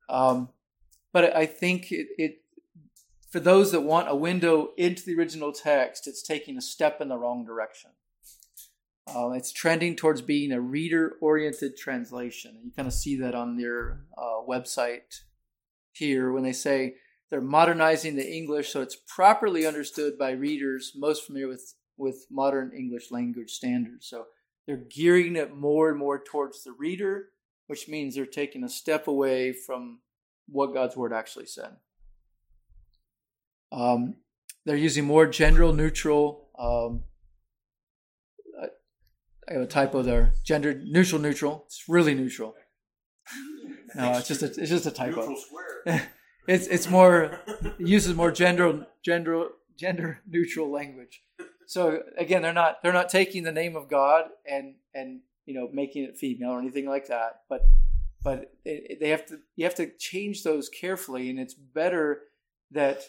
[0.09, 0.49] Um,
[1.11, 2.41] but I think it, it,
[3.29, 7.09] for those that want a window into the original text, it's taking a step in
[7.09, 7.91] the wrong direction.
[9.07, 12.59] Uh, it's trending towards being a reader oriented translation.
[12.63, 15.21] You kind of see that on their uh, website
[15.91, 16.95] here when they say
[17.29, 22.71] they're modernizing the English so it's properly understood by readers most familiar with, with modern
[22.77, 24.07] English language standards.
[24.07, 24.25] So
[24.65, 27.29] they're gearing it more and more towards the reader,
[27.67, 29.99] which means they're taking a step away from
[30.47, 31.77] what God's word actually said.
[33.71, 34.15] Um,
[34.65, 37.03] they're using more gender neutral um,
[39.49, 40.33] I have a typo there.
[40.43, 41.63] Gender neutral, neutral.
[41.67, 42.55] It's really neutral.
[43.95, 45.35] No, it's just a it's just a typo.
[46.47, 51.21] it's it's more it uses more gender gender gender neutral language.
[51.67, 55.69] So again, they're not they're not taking the name of God and and you know
[55.71, 57.41] making it female or anything like that.
[57.49, 57.61] But
[58.23, 62.23] but they have to you have to change those carefully, and it's better
[62.71, 63.03] that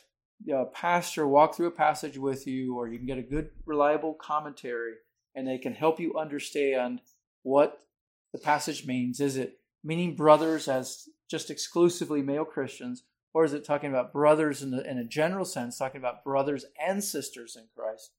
[0.52, 4.14] a pastor walk through a passage with you, or you can get a good reliable
[4.14, 4.94] commentary
[5.34, 7.00] and they can help you understand
[7.42, 7.80] what
[8.32, 9.20] the passage means.
[9.20, 14.62] Is it meaning brothers as just exclusively male Christians, or is it talking about brothers
[14.62, 18.12] in, the, in a general sense, talking about brothers and sisters in Christ?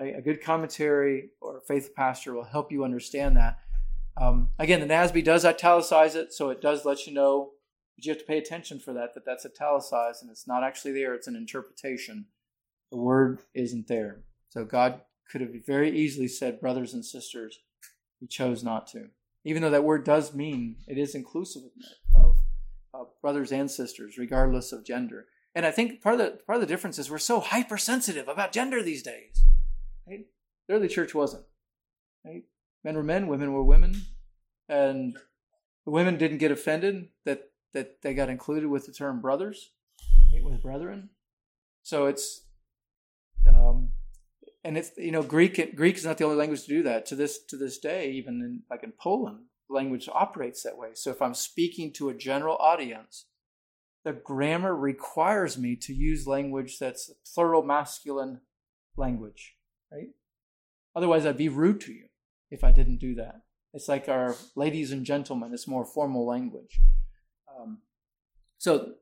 [0.00, 3.58] A, good commentary or faith pastor will help you understand that.
[4.16, 7.50] Um, again, the NASB does italicize it, so it does let you know,
[7.96, 10.92] but you have to pay attention for that, that that's italicized and it's not actually
[10.92, 12.26] there, it's an interpretation.
[12.90, 14.20] The word isn't there.
[14.50, 17.58] So God could have very easily said brothers and sisters.
[18.18, 19.08] He chose not to.
[19.44, 21.62] Even though that word does mean it is inclusive
[22.14, 22.36] of,
[22.92, 25.26] of brothers and sisters, regardless of gender.
[25.54, 28.52] And I think part of the part of the difference is we're so hypersensitive about
[28.52, 29.44] gender these days.
[30.68, 31.44] The early church wasn't.
[32.24, 32.44] Right?
[32.84, 34.02] Men were men, women were women,
[34.68, 35.16] and
[35.84, 39.70] the women didn't get offended that that they got included with the term brothers,
[40.32, 40.42] right?
[40.44, 41.10] with brethren.
[41.82, 42.42] So it's
[43.46, 43.90] um,
[44.64, 47.06] and it's you know Greek Greek is not the only language to do that.
[47.06, 50.90] To this to this day, even in like in Poland, language operates that way.
[50.94, 53.26] So if I'm speaking to a general audience,
[54.04, 58.40] the grammar requires me to use language that's plural masculine
[58.96, 59.56] language,
[59.90, 60.10] right?
[60.98, 62.06] Otherwise, I'd be rude to you
[62.50, 63.42] if I didn't do that.
[63.72, 65.54] It's like our ladies and gentlemen.
[65.54, 66.80] It's more formal language.
[67.56, 67.78] Um,
[68.56, 68.94] so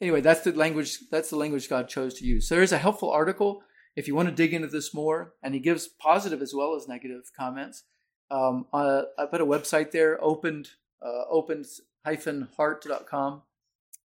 [0.00, 0.98] anyway, that's the language.
[1.10, 2.48] That's the language God chose to use.
[2.48, 3.62] So there's a helpful article
[3.98, 6.86] if you want to dig into this more, and he gives positive as well as
[6.86, 7.82] negative comments,
[8.30, 10.68] um, uh, I put a website there, opened,
[11.02, 13.42] uh, opened-heart.com,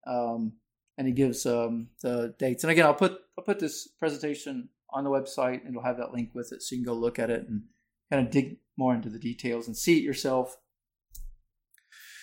[0.06, 0.52] um,
[0.96, 2.64] and he gives um, the dates.
[2.64, 6.30] And again, I'll put I'll put this presentation on the website, it'll have that link
[6.34, 7.62] with it, so you can go look at it and
[8.10, 10.56] kind of dig more into the details and see it yourself.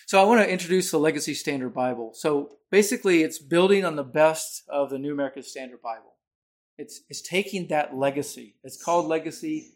[0.06, 2.10] So I want to introduce the Legacy Standard Bible.
[2.14, 6.16] So basically, it's building on the best of the New American Standard Bible.
[6.78, 8.56] It's, it's taking that legacy.
[8.64, 9.74] It's called legacy.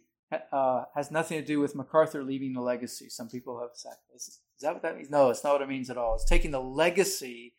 [0.52, 3.08] Uh, has nothing to do with MacArthur leaving a legacy.
[3.08, 5.10] Some people have said, is that what that means?
[5.10, 6.14] No, it's not what it means at all.
[6.14, 7.54] It's taking the legacy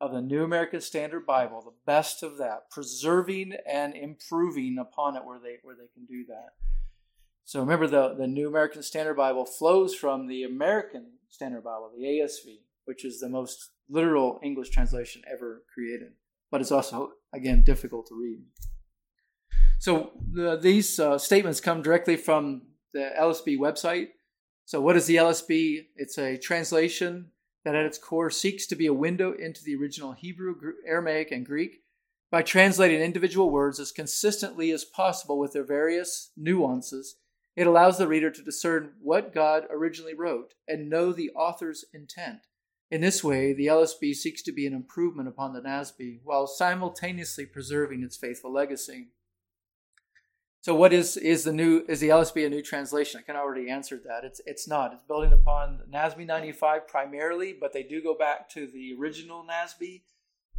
[0.00, 5.24] of the New American Standard Bible, the best of that, preserving and improving upon it
[5.24, 6.50] where they where they can do that.
[7.44, 12.04] So remember, the, the New American Standard Bible flows from the American Standard Bible, the
[12.04, 16.12] ASV, which is the most literal English translation ever created.
[16.50, 18.42] But it's also, again, difficult to read.
[19.78, 24.08] So the, these uh, statements come directly from the LSB website.
[24.66, 25.86] So what is the LSB?
[25.96, 27.30] It's a translation
[27.68, 30.54] that at its core seeks to be a window into the original Hebrew,
[30.86, 31.82] Aramaic, and Greek
[32.30, 37.16] by translating individual words as consistently as possible with their various nuances.
[37.56, 42.38] It allows the reader to discern what God originally wrote and know the author's intent.
[42.90, 47.44] In this way, the LSB seeks to be an improvement upon the NASB while simultaneously
[47.44, 49.08] preserving its faithful legacy.
[50.68, 53.18] So, what is is the new is the LSB a new translation?
[53.18, 54.22] I can already answer that.
[54.22, 54.92] It's it's not.
[54.92, 60.02] It's building upon NASB 95 primarily, but they do go back to the original NASB.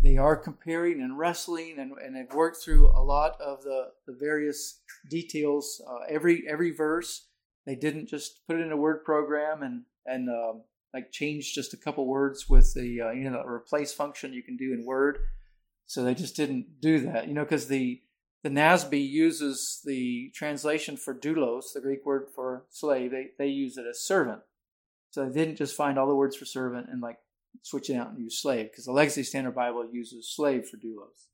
[0.01, 4.17] They are comparing and wrestling, and, and they've worked through a lot of the, the
[4.19, 5.79] various details.
[5.87, 7.27] Uh, every every verse,
[7.67, 11.75] they didn't just put it in a word program and and um, like change just
[11.75, 14.87] a couple words with the uh, you know the replace function you can do in
[14.87, 15.19] Word.
[15.85, 18.01] So they just didn't do that, you know, because the
[18.43, 23.11] the NASB uses the translation for doulos, the Greek word for slave.
[23.11, 24.41] They they use it as servant.
[25.11, 27.17] So they didn't just find all the words for servant and like
[27.63, 31.27] switch it out and use slave, because the Legacy Standard Bible uses slave for doulos,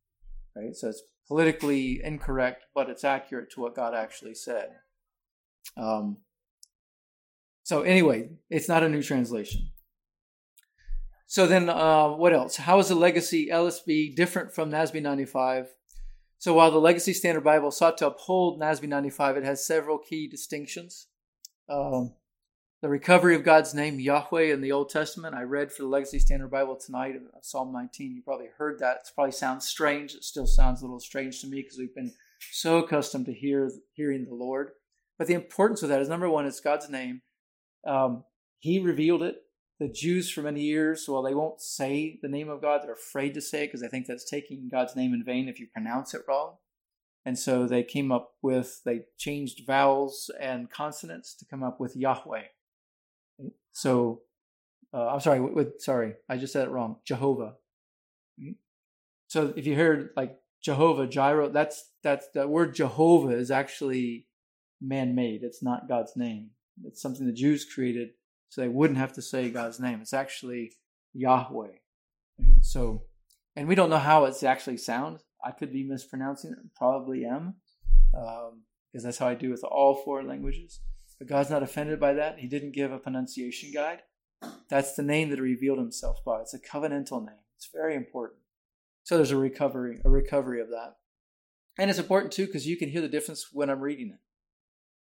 [0.56, 0.76] right?
[0.76, 4.70] So it's politically incorrect, but it's accurate to what God actually said.
[5.78, 6.18] Um,
[7.64, 9.70] so anyway, it's not a new translation.
[11.28, 12.56] So then, uh, what else?
[12.56, 15.68] How is the Legacy LSB different from NASB 95?
[16.46, 20.28] So while the Legacy Standard Bible sought to uphold NASB 95, it has several key
[20.28, 21.08] distinctions.
[21.68, 22.14] Um,
[22.84, 25.34] the recovery of God's name, Yahweh, in the Old Testament.
[25.34, 28.14] I read for the Legacy Standard Bible tonight, Psalm 19.
[28.14, 28.98] You probably heard that.
[28.98, 30.14] It probably sounds strange.
[30.14, 32.14] It still sounds a little strange to me because we've been
[32.52, 34.70] so accustomed to hear hearing the Lord.
[35.18, 37.24] But the importance of that is number one, it's God's name.
[37.88, 38.24] Um,
[38.60, 39.38] he revealed it.
[39.80, 42.82] The Jews for many years, well, they won't say the name of God.
[42.82, 45.60] They're afraid to say it because they think that's taking God's name in vain if
[45.60, 46.56] you pronounce it wrong.
[47.26, 51.96] And so they came up with, they changed vowels and consonants to come up with
[51.96, 52.44] Yahweh.
[53.74, 54.22] So,
[54.94, 56.98] uh, I'm sorry, with, sorry, I just said it wrong.
[57.06, 57.56] Jehovah.
[59.28, 64.28] So if you heard like Jehovah Jireh, that's that's that word Jehovah is actually
[64.80, 65.42] man-made.
[65.44, 66.52] It's not God's name.
[66.86, 68.10] It's something the Jews created
[68.56, 70.00] so they wouldn't have to say God's name.
[70.00, 70.72] It's actually
[71.14, 71.74] Yahweh.
[72.62, 73.04] So,
[73.54, 75.22] and we don't know how it's actually sounds.
[75.44, 77.56] I could be mispronouncing it, probably am,
[78.18, 80.80] um, because that's how I do with all four languages.
[81.20, 82.40] But God's not offended by that.
[82.40, 84.04] He didn't give a pronunciation guide.
[84.70, 86.40] That's the name that He revealed Himself by.
[86.40, 87.44] It's a covenantal name.
[87.58, 88.40] It's very important.
[89.04, 90.96] So there's a recovery, a recovery of that,
[91.78, 94.20] and it's important too because you can hear the difference when I'm reading it.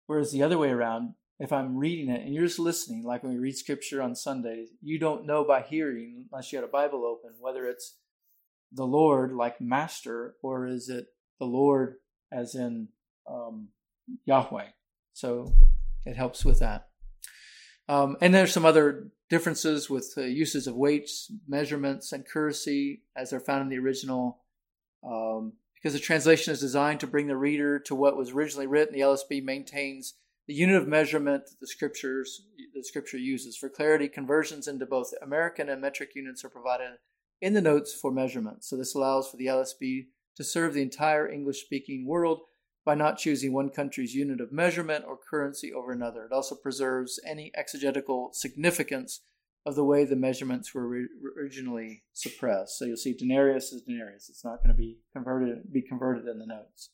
[0.07, 3.33] Whereas the other way around, if I'm reading it and you're just listening, like when
[3.33, 7.05] we read scripture on Sundays, you don't know by hearing, unless you had a Bible
[7.05, 7.97] open, whether it's
[8.71, 11.07] the Lord like master or is it
[11.39, 11.95] the Lord
[12.31, 12.89] as in
[13.29, 13.69] um,
[14.25, 14.67] Yahweh.
[15.13, 15.53] So
[16.05, 16.87] it helps with that.
[17.87, 23.29] Um, and there's some other differences with uh, uses of weights, measurements, and currency as
[23.29, 24.39] they're found in the original.
[25.05, 28.95] Um, because the translation is designed to bring the reader to what was originally written,
[28.95, 30.15] the LSB maintains
[30.47, 32.41] the unit of measurement that the scriptures
[32.73, 33.57] the scripture uses.
[33.57, 36.97] For clarity, conversions into both American and metric units are provided
[37.41, 38.63] in the notes for measurement.
[38.63, 42.41] So this allows for the LSB to serve the entire English speaking world
[42.85, 46.25] by not choosing one country's unit of measurement or currency over another.
[46.25, 49.21] It also preserves any exegetical significance
[49.65, 51.07] of the way the measurements were re-
[51.39, 52.77] originally suppressed.
[52.77, 54.29] So you'll see denarius is denarius.
[54.29, 56.91] It's not going to be converted be converted in the notes.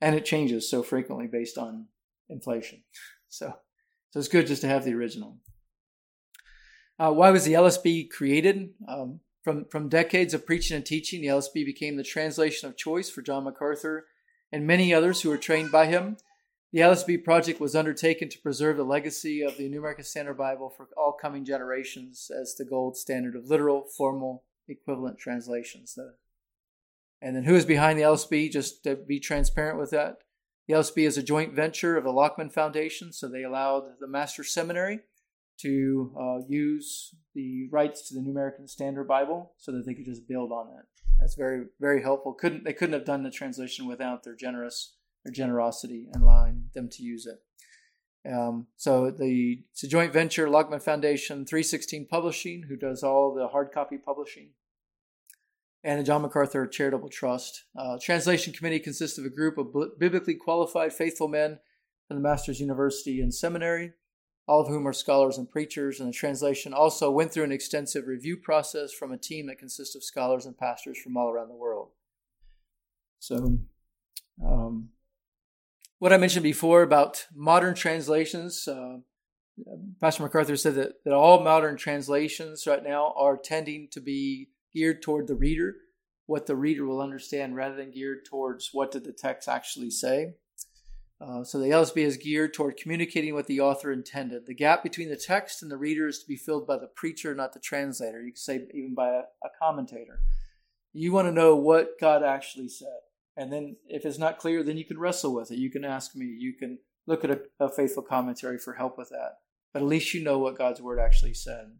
[0.00, 1.86] And it changes so frequently based on
[2.28, 2.82] inflation.
[3.28, 3.52] So,
[4.10, 5.38] so it's good just to have the original.
[6.98, 8.70] Uh, why was the LSB created?
[8.86, 13.10] Um, from, from decades of preaching and teaching, the LSB became the translation of choice
[13.10, 14.06] for John MacArthur
[14.52, 16.16] and many others who were trained by him.
[16.72, 20.70] The LSB project was undertaken to preserve the legacy of the New American Standard Bible
[20.76, 25.96] for all coming generations as the gold standard of literal, formal, equivalent translations.
[27.20, 28.50] And then who is behind the LSB?
[28.50, 30.18] Just to be transparent with that,
[30.66, 34.42] the LSB is a joint venture of the Lockman Foundation, so they allowed the Master
[34.42, 35.00] Seminary
[35.60, 40.06] to uh, use the rights to the New American Standard Bible so that they could
[40.06, 40.86] just build on it.
[41.20, 42.32] That's very very helpful.
[42.32, 46.88] Couldn't they couldn't have done the translation without their generous their generosity and allowing them
[46.90, 47.40] to use it.
[48.30, 53.48] Um, so the it's a joint venture, Lockman Foundation, 316 Publishing, who does all the
[53.48, 54.50] hard copy publishing,
[55.84, 57.64] and the John MacArthur Charitable Trust.
[57.78, 59.68] Uh, translation committee consists of a group of
[59.98, 61.58] biblically qualified, faithful men
[62.08, 63.92] from the Master's University and Seminary,
[64.48, 66.00] all of whom are scholars and preachers.
[66.00, 69.94] And the translation also went through an extensive review process from a team that consists
[69.94, 71.90] of scholars and pastors from all around the world.
[73.18, 73.58] So,
[74.44, 74.88] um,
[75.98, 78.98] what I mentioned before about modern translations, uh,
[80.00, 85.02] Pastor MacArthur said that, that all modern translations right now are tending to be geared
[85.02, 85.76] toward the reader,
[86.26, 90.34] what the reader will understand, rather than geared towards what did the text actually say.
[91.20, 94.46] Uh, so the LSB is geared toward communicating what the author intended.
[94.46, 97.34] The gap between the text and the reader is to be filled by the preacher,
[97.34, 98.20] not the translator.
[98.20, 100.20] You could say even by a, a commentator.
[100.92, 102.88] You want to know what God actually said.
[103.36, 105.58] And then if it's not clear, then you can wrestle with it.
[105.58, 106.26] You can ask me.
[106.26, 109.38] You can look at a, a faithful commentary for help with that.
[109.72, 111.72] But at least you know what God's word actually said.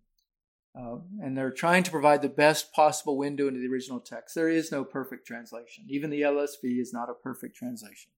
[0.76, 4.34] Uh, and they're trying to provide the best possible window into the original text.
[4.34, 5.86] There is no perfect translation.
[5.88, 8.10] Even the LSB is not a perfect translation.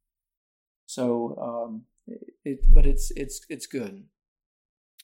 [0.86, 1.82] So, um,
[2.44, 4.04] it, but it's it's it's good.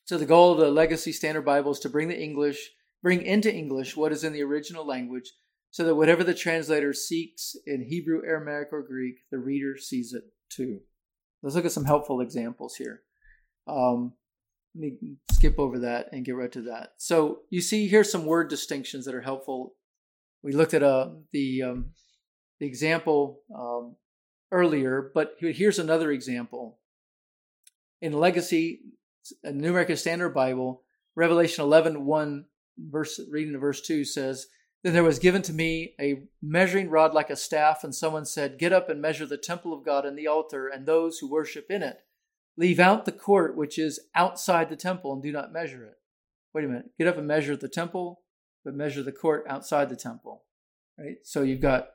[0.04, 2.70] So the goal of the Legacy Standard Bible is to bring the English,
[3.02, 5.30] bring into English what is in the original language,
[5.70, 10.24] so that whatever the translator seeks in Hebrew, Aramaic, or Greek, the reader sees it
[10.48, 10.80] too.
[11.42, 13.02] Let's look at some helpful examples here.
[13.66, 14.14] Um,
[14.74, 16.92] let me skip over that and get right to that.
[16.98, 19.74] So you see here some word distinctions that are helpful.
[20.42, 21.90] We looked at uh, the um,
[22.58, 23.96] the example um,
[24.50, 26.78] earlier, but here's another example.
[28.00, 28.80] In Legacy,
[29.44, 30.82] a New American Standard Bible,
[31.14, 32.44] Revelation 11, 1,
[32.78, 34.46] verse, reading to verse 2 says,
[34.82, 38.58] Then there was given to me a measuring rod like a staff, and someone said,
[38.58, 41.66] Get up and measure the temple of God and the altar and those who worship
[41.70, 41.98] in it.
[42.56, 45.94] Leave out the court which is outside the temple and do not measure it.
[46.54, 46.90] Wait a minute.
[46.98, 48.22] Get up and measure the temple,
[48.64, 50.44] but measure the court outside the temple.
[50.98, 51.16] Right?
[51.22, 51.88] So you've got,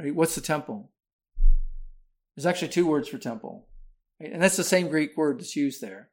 [0.00, 0.90] right, what's the temple?
[2.34, 3.68] There's actually two words for temple.
[4.20, 4.32] Right?
[4.32, 6.10] And that's the same Greek word that's used there.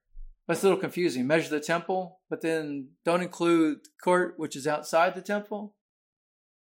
[0.47, 1.25] That's a little confusing.
[1.25, 5.75] Measure the temple, but then don't include court, which is outside the temple.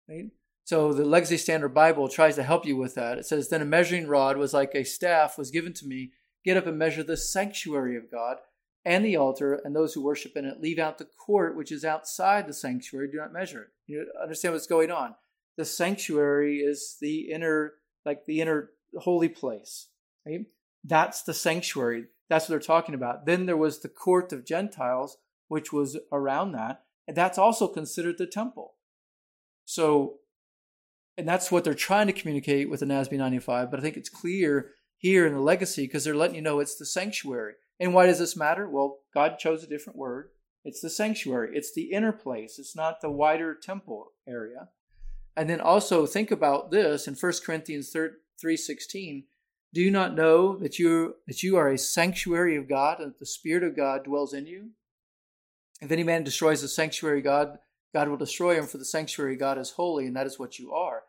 [0.08, 0.30] Right?
[0.66, 3.18] So the Legacy Standard Bible tries to help you with that.
[3.18, 6.12] It says, Then a measuring rod was like a staff was given to me
[6.46, 8.38] Get up and measure the sanctuary of God
[8.86, 10.62] and the altar and those who worship in it.
[10.62, 13.10] Leave out the court, which is outside the sanctuary.
[13.12, 13.70] Do not measure it.
[13.88, 15.16] You understand what's going on.
[15.58, 17.74] The sanctuary is the inner,
[18.06, 19.88] like the inner holy place.
[20.26, 20.46] Right?
[20.84, 22.06] That's the sanctuary.
[22.30, 23.26] That's what they're talking about.
[23.26, 25.18] Then there was the court of Gentiles,
[25.48, 26.84] which was around that.
[27.08, 28.76] And that's also considered the temple.
[29.66, 30.20] So,
[31.18, 33.70] and that's what they're trying to communicate with the NASB 95.
[33.70, 36.76] But I think it's clear here in the legacy because they're letting you know it's
[36.76, 37.54] the sanctuary.
[37.80, 38.70] And why does this matter?
[38.70, 40.30] Well, God chose a different word.
[40.66, 41.52] It's the sanctuary.
[41.54, 42.60] It's the inner place.
[42.60, 44.68] It's not the wider temple area.
[45.38, 49.24] And then also think about this in 1 Corinthians 3:16.
[49.74, 53.20] Do you not know that you that you are a sanctuary of God and that
[53.20, 54.72] the spirit of God dwells in you?
[55.82, 57.60] If any man destroys the sanctuary God,
[57.94, 60.74] God will destroy him for the sanctuary God is holy and that is what you
[60.74, 61.04] are.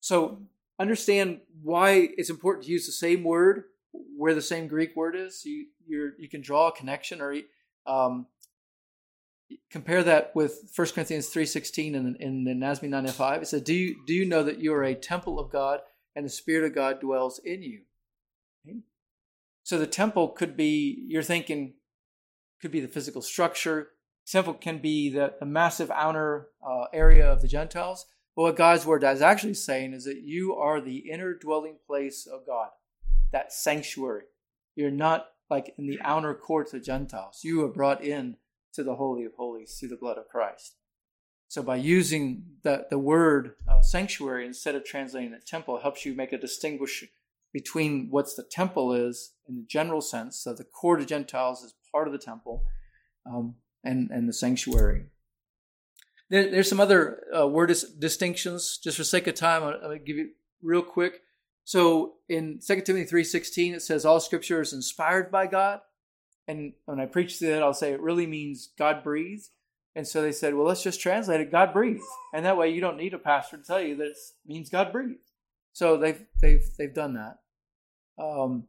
[0.00, 0.46] So
[0.78, 5.44] understand why it's important to use the same word where the same Greek word is.
[5.44, 7.34] You you can draw a connection or
[7.86, 8.26] um,
[9.70, 13.42] compare that with 1 Corinthians 3.16 in, in the NASB 905.
[13.42, 15.80] It says, do you, do you know that you are a temple of God
[16.14, 17.82] and the Spirit of God dwells in you?
[18.66, 18.78] Okay.
[19.62, 21.74] So the temple could be, you're thinking,
[22.60, 23.90] could be the physical structure.
[24.26, 28.06] Temple can be the, the massive outer uh, area of the Gentiles.
[28.36, 32.26] But what God's word is actually saying is that you are the inner dwelling place
[32.26, 32.68] of God,
[33.32, 34.24] that sanctuary.
[34.74, 37.40] You're not like in the outer courts of Gentiles.
[37.42, 38.36] You are brought in
[38.74, 40.76] to the Holy of Holies through the blood of Christ.
[41.48, 46.14] So by using the, the word uh, sanctuary instead of translating it temple, helps you
[46.14, 47.04] make a distinguish
[47.52, 50.38] between what's the temple is in the general sense.
[50.38, 52.64] So the court of Gentiles is part of the temple,
[53.24, 55.06] um, and and the sanctuary.
[56.28, 58.78] There, there's some other uh, word dis- distinctions.
[58.82, 60.30] Just for sake of time, I'm going to give you
[60.62, 61.22] real quick.
[61.64, 65.80] So in 2 Timothy 3.16, it says all scripture is inspired by God.
[66.48, 69.48] And when I preach that, I'll say it really means God breathed.
[69.96, 72.02] And so they said, well, let's just translate it God breathed.
[72.32, 74.16] And that way you don't need a pastor to tell you that it
[74.46, 75.30] means God breathed.
[75.72, 77.38] So they've, they've, they've done that.
[78.22, 78.64] Um,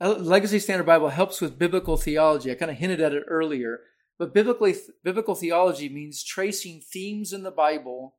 [0.00, 2.52] Legacy Standard Bible helps with biblical theology.
[2.52, 3.80] I kind of hinted at it earlier.
[4.18, 8.16] But biblically, biblical theology means tracing themes in the Bible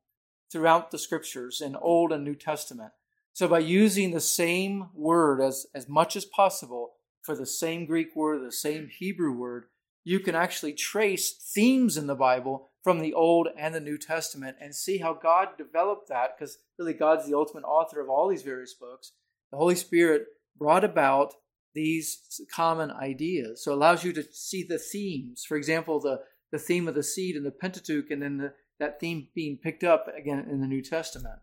[0.50, 2.92] throughout the scriptures in Old and New Testament.
[3.32, 6.92] So by using the same word as, as much as possible
[7.22, 9.64] for the same Greek word, the same Hebrew word,
[10.02, 14.56] you can actually trace themes in the Bible from the Old and the New Testament
[14.60, 18.42] and see how God developed that, because really God's the ultimate author of all these
[18.42, 19.12] various books.
[19.52, 20.26] The Holy Spirit
[20.58, 21.34] brought about
[21.74, 23.64] these common ideas.
[23.64, 25.44] So it allows you to see the themes.
[25.46, 26.20] For example, the,
[26.52, 29.84] the theme of the seed in the Pentateuch, and then the, that theme being picked
[29.84, 31.40] up again in the New Testament.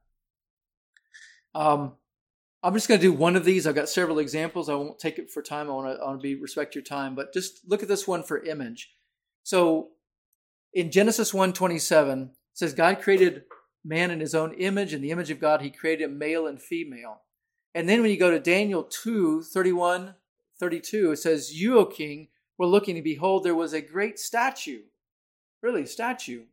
[1.55, 1.93] Um,
[2.63, 3.65] I'm just going to do one of these.
[3.65, 4.69] I've got several examples.
[4.69, 5.69] I won't take it for time.
[5.69, 8.07] I want to, I want to be respect your time, but just look at this
[8.07, 8.93] one for image.
[9.43, 9.91] So
[10.73, 13.43] in Genesis 1:27 it says God created
[13.85, 17.21] man in his own image in the image of God he created male and female.
[17.77, 20.15] And then when you go to Daniel 2, 31,
[20.59, 24.81] 32, it says, You, O king, were looking and behold, there was a great statue.
[25.61, 26.45] Really, statue.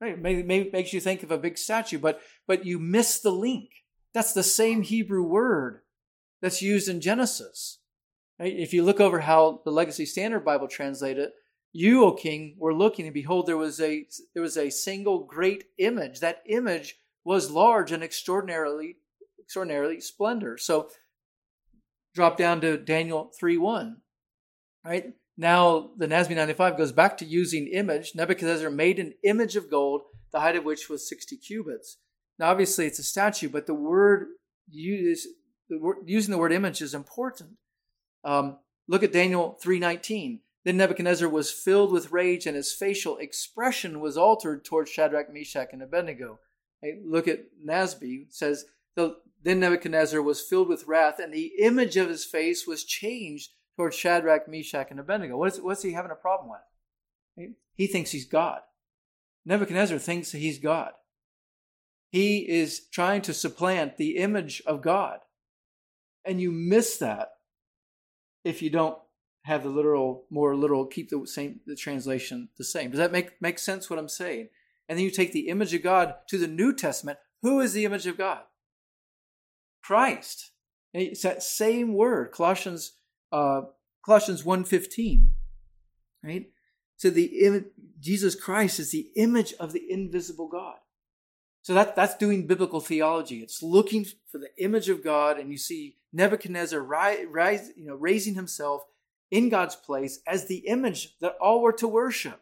[0.00, 0.16] Right?
[0.16, 3.70] Maybe, maybe makes you think of a big statue, but but you miss the link.
[4.14, 5.80] That's the same Hebrew word
[6.40, 7.78] that's used in Genesis.
[8.38, 8.54] Right?
[8.56, 11.32] If you look over how the Legacy Standard Bible translated it,
[11.72, 15.64] you, O king, were looking, and behold, there was a there was a single great
[15.76, 16.20] image.
[16.20, 18.98] That image was large and extraordinarily
[19.50, 20.56] extraordinarily splendor.
[20.56, 20.90] So
[22.14, 23.96] drop down to Daniel 3 1.
[24.84, 25.12] Right?
[25.36, 28.12] Now the NASB 95 goes back to using image.
[28.14, 31.98] Nebuchadnezzar made an image of gold, the height of which was 60 cubits.
[32.38, 34.28] Now obviously it's a statue, but the word
[34.68, 35.26] use,
[36.06, 37.56] using the word image is important.
[38.22, 40.42] Um, look at Daniel 3:19.
[40.64, 45.70] Then Nebuchadnezzar was filled with rage, and his facial expression was altered towards Shadrach, Meshach,
[45.72, 46.38] and Abednego.
[46.82, 48.26] Hey, look at NASB.
[48.28, 48.34] It
[48.98, 49.12] says,
[49.42, 53.96] Then Nebuchadnezzar was filled with wrath, and the image of his face was changed towards
[53.96, 55.36] Shadrach, Meshach, and Abednego.
[55.36, 57.50] What is, what's he having a problem with?
[57.74, 58.60] He thinks he's God.
[59.46, 60.92] Nebuchadnezzar thinks he's God.
[62.10, 65.20] He is trying to supplant the image of God.
[66.24, 67.30] And you miss that
[68.44, 68.98] if you don't
[69.44, 72.90] have the literal, more literal, keep the same the translation the same.
[72.90, 74.48] Does that make make sense what I'm saying?
[74.88, 77.18] And then you take the image of God to the New Testament.
[77.42, 78.40] Who is the image of God?
[79.82, 80.52] Christ.
[80.92, 82.92] It's that same word, Colossians
[83.32, 83.62] uh,
[84.04, 85.28] Colossians 1.15.
[86.22, 86.50] Right?
[86.96, 87.64] So the
[87.98, 90.76] Jesus Christ is the image of the invisible God.
[91.62, 93.40] So that, that's doing biblical theology.
[93.40, 97.94] It's looking for the image of God, and you see Nebuchadnezzar rise, rise, you know,
[97.94, 98.82] raising himself
[99.30, 102.40] in God's place as the image that all were to worship.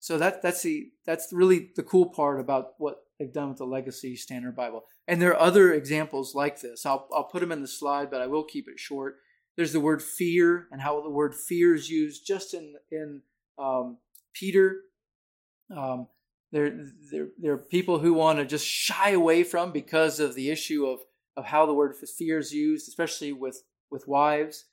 [0.00, 3.64] So that, that's the that's really the cool part about what they've done with the
[3.64, 4.84] Legacy Standard Bible.
[5.06, 6.86] And there are other examples like this.
[6.86, 9.16] I'll, I'll put them in the slide, but I will keep it short.
[9.56, 13.22] There's the word fear and how the word fear is used just in in
[13.58, 13.98] um,
[14.32, 14.82] Peter.
[15.76, 16.06] Um,
[16.52, 20.50] there, there, there are people who want to just shy away from because of the
[20.50, 21.00] issue of,
[21.36, 24.64] of how the word fear is used, especially with, with wives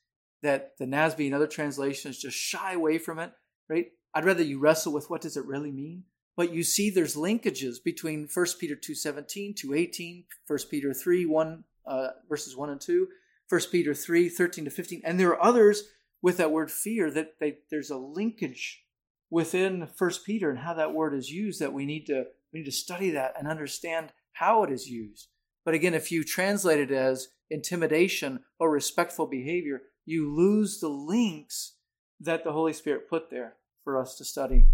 [0.41, 3.31] that the NASB and other translations just shy away from it,
[3.69, 3.87] right?
[4.13, 6.03] I'd rather you wrestle with what does it really mean?
[6.37, 12.07] But you see there's linkages between 1 Peter 2.17, 2.18, 1 Peter 3, 1, uh,
[12.27, 13.07] verses 1 and 2,
[13.47, 15.01] 1 Peter 3, 13 to 15.
[15.05, 15.83] And there are others
[16.21, 18.83] with that word fear that they, there's a linkage
[19.29, 22.65] within 1 Peter and how that word is used that we need to we need
[22.65, 25.27] to study that and understand how it is used.
[25.65, 31.73] But again, if you translate it as intimidation or respectful behavior, you lose the links
[32.19, 34.67] that the Holy Spirit put there for us to study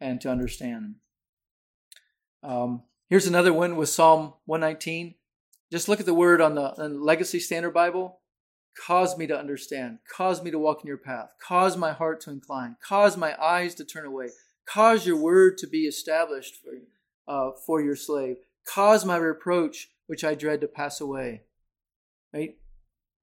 [0.00, 0.96] and to understand.
[2.42, 5.14] Um, here's another one with Psalm 119.
[5.70, 8.20] Just look at the word on the, on the Legacy Standard Bible.
[8.86, 9.98] Cause me to understand.
[10.14, 11.30] Cause me to walk in your path.
[11.46, 12.76] Cause my heart to incline.
[12.82, 14.28] Cause my eyes to turn away.
[14.66, 16.72] Cause your word to be established for,
[17.26, 18.36] uh, for your slave.
[18.72, 21.42] Cause my reproach, which I dread, to pass away.
[22.32, 22.56] Right?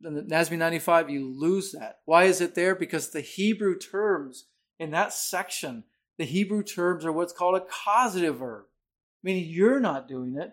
[0.03, 1.99] in the NASB 95, you lose that.
[2.05, 2.75] Why is it there?
[2.75, 4.45] Because the Hebrew terms
[4.79, 5.83] in that section,
[6.17, 8.65] the Hebrew terms are what's called a causative verb,
[9.23, 10.51] meaning you're not doing it.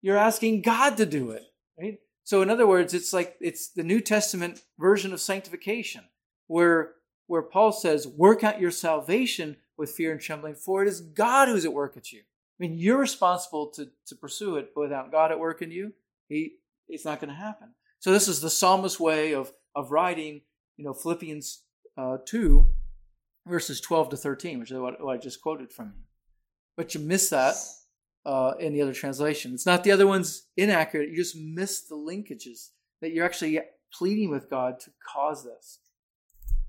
[0.00, 1.42] You're asking God to do it,
[1.78, 1.98] right?
[2.24, 6.04] So in other words, it's like it's the New Testament version of sanctification,
[6.46, 6.92] where
[7.26, 11.48] where Paul says, "Work out your salvation with fear and trembling, for it is God
[11.48, 15.10] who's at work at you." I mean, you're responsible to to pursue it, but without
[15.10, 15.94] God at work in you,
[16.28, 16.58] he
[16.88, 17.74] it's not going to happen.
[18.00, 20.42] So this is the psalmist's way of, of writing,
[20.76, 21.62] you know, Philippians
[21.96, 22.66] uh, 2,
[23.48, 26.04] verses 12 to 13, which is what, what, I just quoted from you.
[26.76, 27.56] But you miss that
[28.24, 29.54] uh, in the other translation.
[29.54, 31.10] It's not the other one's inaccurate.
[31.10, 32.70] You just miss the linkages
[33.00, 33.60] that you're actually
[33.92, 35.80] pleading with God to cause this.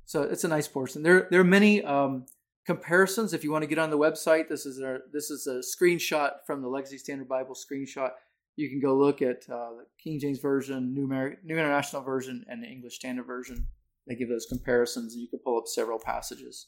[0.06, 1.04] So it's a nice portion.
[1.04, 2.26] There, there are many um,
[2.66, 3.34] comparisons.
[3.34, 6.32] If you want to get on the website, this is our, this is a screenshot
[6.48, 8.12] from the Legacy Standard Bible screenshot
[8.60, 12.62] you can go look at uh, the King James Version, New, New International Version, and
[12.62, 13.68] the English Standard Version.
[14.10, 16.68] They give those comparisons, and you can pull up several passages.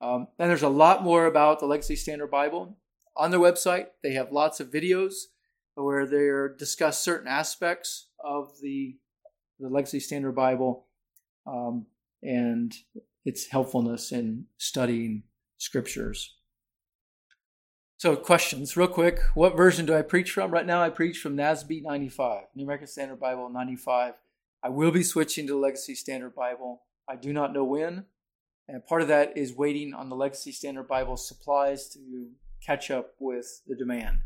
[0.00, 2.78] Um, and there's a lot more about the Legacy Standard Bible
[3.16, 3.86] on their website.
[4.04, 5.14] They have lots of videos
[5.74, 8.96] where they discuss certain aspects of the
[9.60, 10.86] the Legacy Standard Bible
[11.44, 11.86] um,
[12.22, 12.72] and
[13.24, 15.24] its helpfulness in studying
[15.56, 16.36] scriptures.
[17.96, 19.18] So, questions, real quick.
[19.34, 20.52] What version do I preach from?
[20.52, 24.14] Right now, I preach from NASB 95, New American Standard Bible 95.
[24.62, 26.82] I will be switching to the Legacy Standard Bible.
[27.08, 28.04] I do not know when.
[28.68, 32.28] And part of that is waiting on the Legacy Standard Bible supplies to
[32.64, 34.18] catch up with the demand.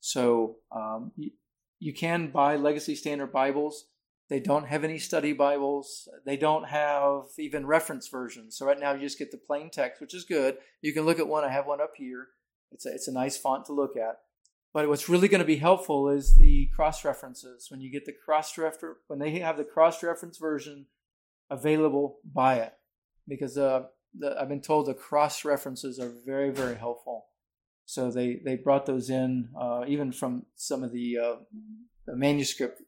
[0.00, 1.30] So, um, you,
[1.78, 3.86] you can buy Legacy Standard Bibles.
[4.28, 6.08] They don't have any study Bibles.
[6.24, 8.56] They don't have even reference versions.
[8.56, 10.58] So, right now, you just get the plain text, which is good.
[10.82, 11.44] You can look at one.
[11.44, 12.28] I have one up here
[12.72, 14.18] it's a, it's a nice font to look at.
[14.72, 17.66] But what's really going to be helpful is the cross references.
[17.70, 20.86] When you get the cross refer, when they have the cross reference version
[21.50, 22.72] available, buy it
[23.26, 23.84] because uh,
[24.16, 27.26] the, I've been told the cross references are very very helpful.
[27.84, 31.36] So they they brought those in uh, even from some of the, uh,
[32.06, 32.80] the manuscript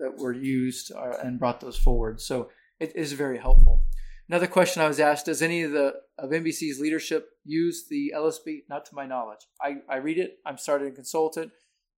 [0.00, 2.20] that were used uh, and brought those forward.
[2.20, 3.77] So it is very helpful.
[4.28, 8.64] Another question I was asked: Does any of the of MBC's leadership use the LSB?
[8.68, 9.40] Not to my knowledge.
[9.60, 10.38] I, I read it.
[10.44, 11.50] I'm starting to consult it.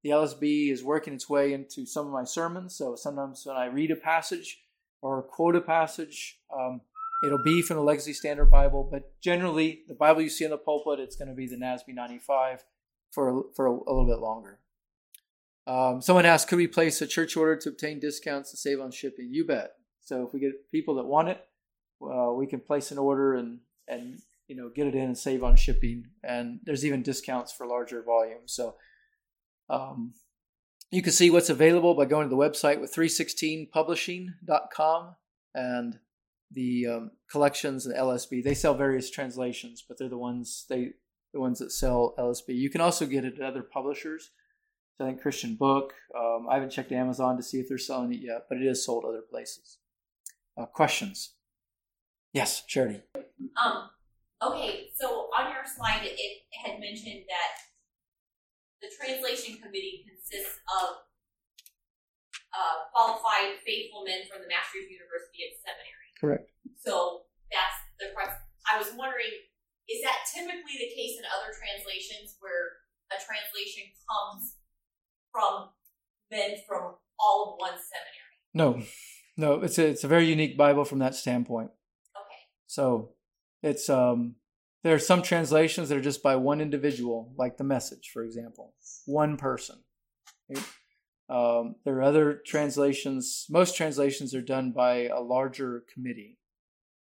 [0.03, 2.77] The LSB is working its way into some of my sermons.
[2.77, 4.63] So sometimes when I read a passage
[5.03, 6.81] or quote a passage, um,
[7.25, 8.89] it'll be from the Legacy Standard Bible.
[8.91, 11.95] But generally, the Bible you see in the pulpit, it's going to be the NASB
[11.95, 12.65] 95
[13.11, 14.61] for for a, a little bit longer.
[15.67, 18.93] Um, someone asked, could we place a church order to obtain discounts to save on
[18.93, 19.29] shipping?
[19.31, 19.73] You bet.
[20.01, 21.45] So if we get people that want it,
[22.03, 25.45] uh, we can place an order and and you know get it in and save
[25.45, 26.05] on shipping.
[26.23, 28.53] And there's even discounts for larger volumes.
[28.53, 28.75] So
[29.69, 30.15] um,
[30.91, 35.15] you can see what's available by going to the website with 316publishing.com
[35.55, 35.99] and
[36.51, 38.43] the um, collections and LSB.
[38.43, 40.93] They sell various translations, but they're the ones they
[41.33, 42.49] the ones that sell LSB.
[42.49, 44.31] You can also get it at other publishers.
[44.97, 45.95] So I think Christian Book.
[46.19, 48.85] Um, I haven't checked Amazon to see if they're selling it yet, but it is
[48.85, 49.79] sold other places.
[50.59, 51.35] Uh, questions?
[52.33, 53.03] Yes, Charity.
[53.59, 53.91] Um,
[54.43, 57.53] okay, so on your slide, it had mentioned that
[58.81, 61.11] the translation committee consists of
[62.55, 66.09] uh, qualified faithful men from the Masters University and Seminary.
[66.19, 66.47] Correct.
[66.79, 68.41] So that's the question.
[68.71, 69.35] I was wondering,
[69.91, 74.63] is that typically the case in other translations where a translation comes
[75.35, 75.75] from
[76.31, 78.37] men from all of one seminary?
[78.55, 78.83] No,
[79.37, 79.63] no.
[79.63, 81.71] It's a it's a very unique Bible from that standpoint.
[82.71, 83.15] So
[83.65, 84.37] it's um,
[84.85, 88.75] there are some translations that are just by one individual, like the message, for example,
[89.07, 89.81] one person.
[91.29, 93.47] Um, there are other translations.
[93.51, 96.39] Most translations are done by a larger committee.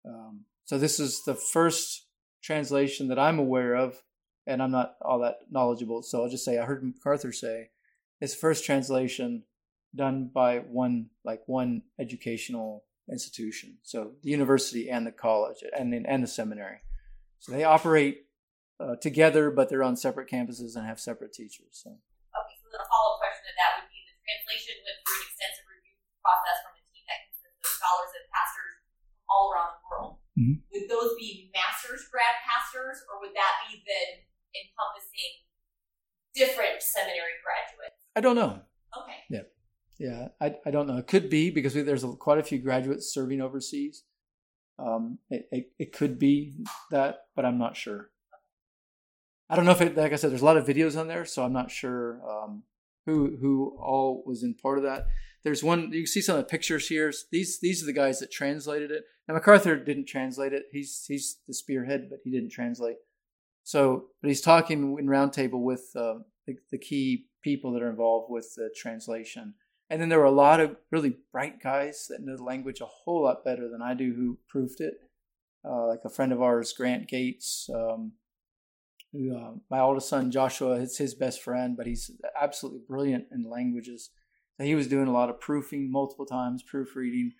[0.06, 2.08] Um, so this is the first
[2.42, 4.02] translation that I'm aware of,
[4.46, 6.02] and I'm not all that knowledgeable.
[6.02, 7.70] So I'll just say I heard MacArthur say
[8.20, 9.44] it's first translation
[9.96, 13.78] done by one like one educational institution.
[13.82, 16.80] So the university and the college and the, and the seminary.
[17.40, 18.24] So they operate
[18.80, 21.84] uh, together, but they're on separate campuses and have separate teachers.
[21.84, 21.90] So.
[21.92, 25.66] Okay, so the follow-up question to that would be: the translation went through an extensive
[25.68, 28.74] review process from a team that consists of scholars and pastors
[29.28, 30.12] all around the world.
[30.34, 30.56] Mm-hmm.
[30.72, 34.26] Would those be master's grad pastors, or would that be then
[34.56, 35.46] encompassing
[36.34, 38.00] different seminary graduates?
[38.16, 38.64] I don't know.
[38.96, 39.20] Okay.
[39.30, 39.46] Yeah.
[40.04, 40.98] Yeah, I, I don't know.
[40.98, 44.02] It could be because there's quite a few graduates serving overseas.
[44.78, 46.56] Um, it, it, it, could be
[46.90, 48.10] that, but I'm not sure.
[49.48, 51.24] I don't know if it, like I said, there's a lot of videos on there,
[51.24, 52.64] so I'm not sure um,
[53.06, 55.06] who who all was in part of that.
[55.42, 57.10] There's one you can see some of the pictures here.
[57.32, 59.04] These these are the guys that translated it.
[59.26, 60.64] Now MacArthur didn't translate it.
[60.70, 62.96] He's he's the spearhead, but he didn't translate.
[63.62, 68.30] So, but he's talking in roundtable with uh, the, the key people that are involved
[68.30, 69.54] with the translation
[69.90, 72.86] and then there were a lot of really bright guys that know the language a
[72.86, 74.94] whole lot better than I do who proofed it.
[75.64, 78.12] Uh, like a friend of ours, Grant Gates, um,
[79.12, 82.10] who, uh, my oldest son Joshua, it's his best friend, but he's
[82.40, 84.10] absolutely brilliant in languages.
[84.58, 87.32] He was doing a lot of proofing multiple times, proofreading.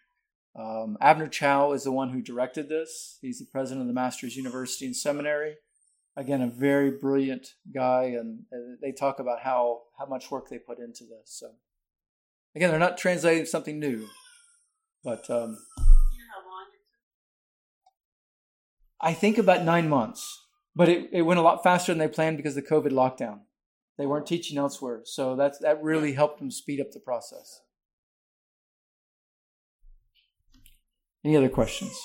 [0.58, 3.18] Um, Abner Chou is the one who directed this.
[3.20, 5.56] He's the president of the Masters University and Seminary.
[6.16, 10.58] Again, a very brilliant guy, and uh, they talk about how how much work they
[10.58, 11.38] put into this.
[11.38, 11.50] So.
[12.56, 14.08] Again, they're not translating something new,
[15.02, 15.58] but um,
[19.00, 20.40] I think about nine months.
[20.76, 23.40] But it, it went a lot faster than they planned because of the COVID lockdown.
[23.96, 27.60] They weren't teaching elsewhere, so that's that really helped them speed up the process.
[31.24, 31.96] Any other questions?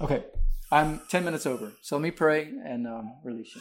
[0.00, 0.24] Okay,
[0.72, 3.60] I'm ten minutes over, so let me pray and um, release you.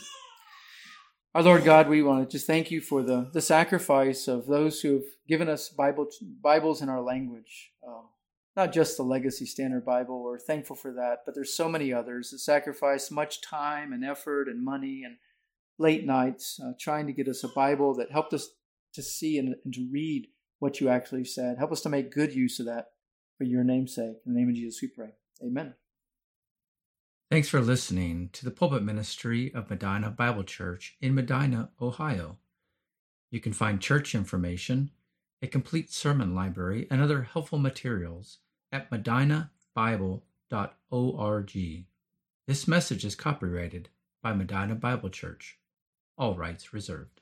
[1.34, 4.82] Our Lord God, we want to just thank you for the, the sacrifice of those
[4.82, 6.08] who have given us Bible,
[6.42, 7.72] Bibles in our language.
[7.88, 8.10] Um,
[8.58, 12.32] not just the Legacy Standard Bible, we're thankful for that, but there's so many others
[12.32, 15.16] that sacrifice much time and effort and money and
[15.80, 18.50] late nights uh, trying to get us a Bible that helped us
[18.94, 20.28] to see and, and to read
[20.60, 21.58] what you actually said.
[21.58, 22.88] Help us to make good use of that
[23.38, 24.18] for your name's sake.
[24.26, 25.14] In the name of Jesus, we pray.
[25.42, 25.76] Amen.
[27.32, 32.40] Thanks for listening to the pulpit ministry of Medina Bible Church in Medina, Ohio.
[33.30, 34.92] You can find church information,
[35.42, 41.86] a complete sermon library, and other helpful materials at medinabible.org.
[42.48, 43.88] This message is copyrighted
[44.22, 45.58] by Medina Bible Church.
[46.18, 47.20] All rights reserved.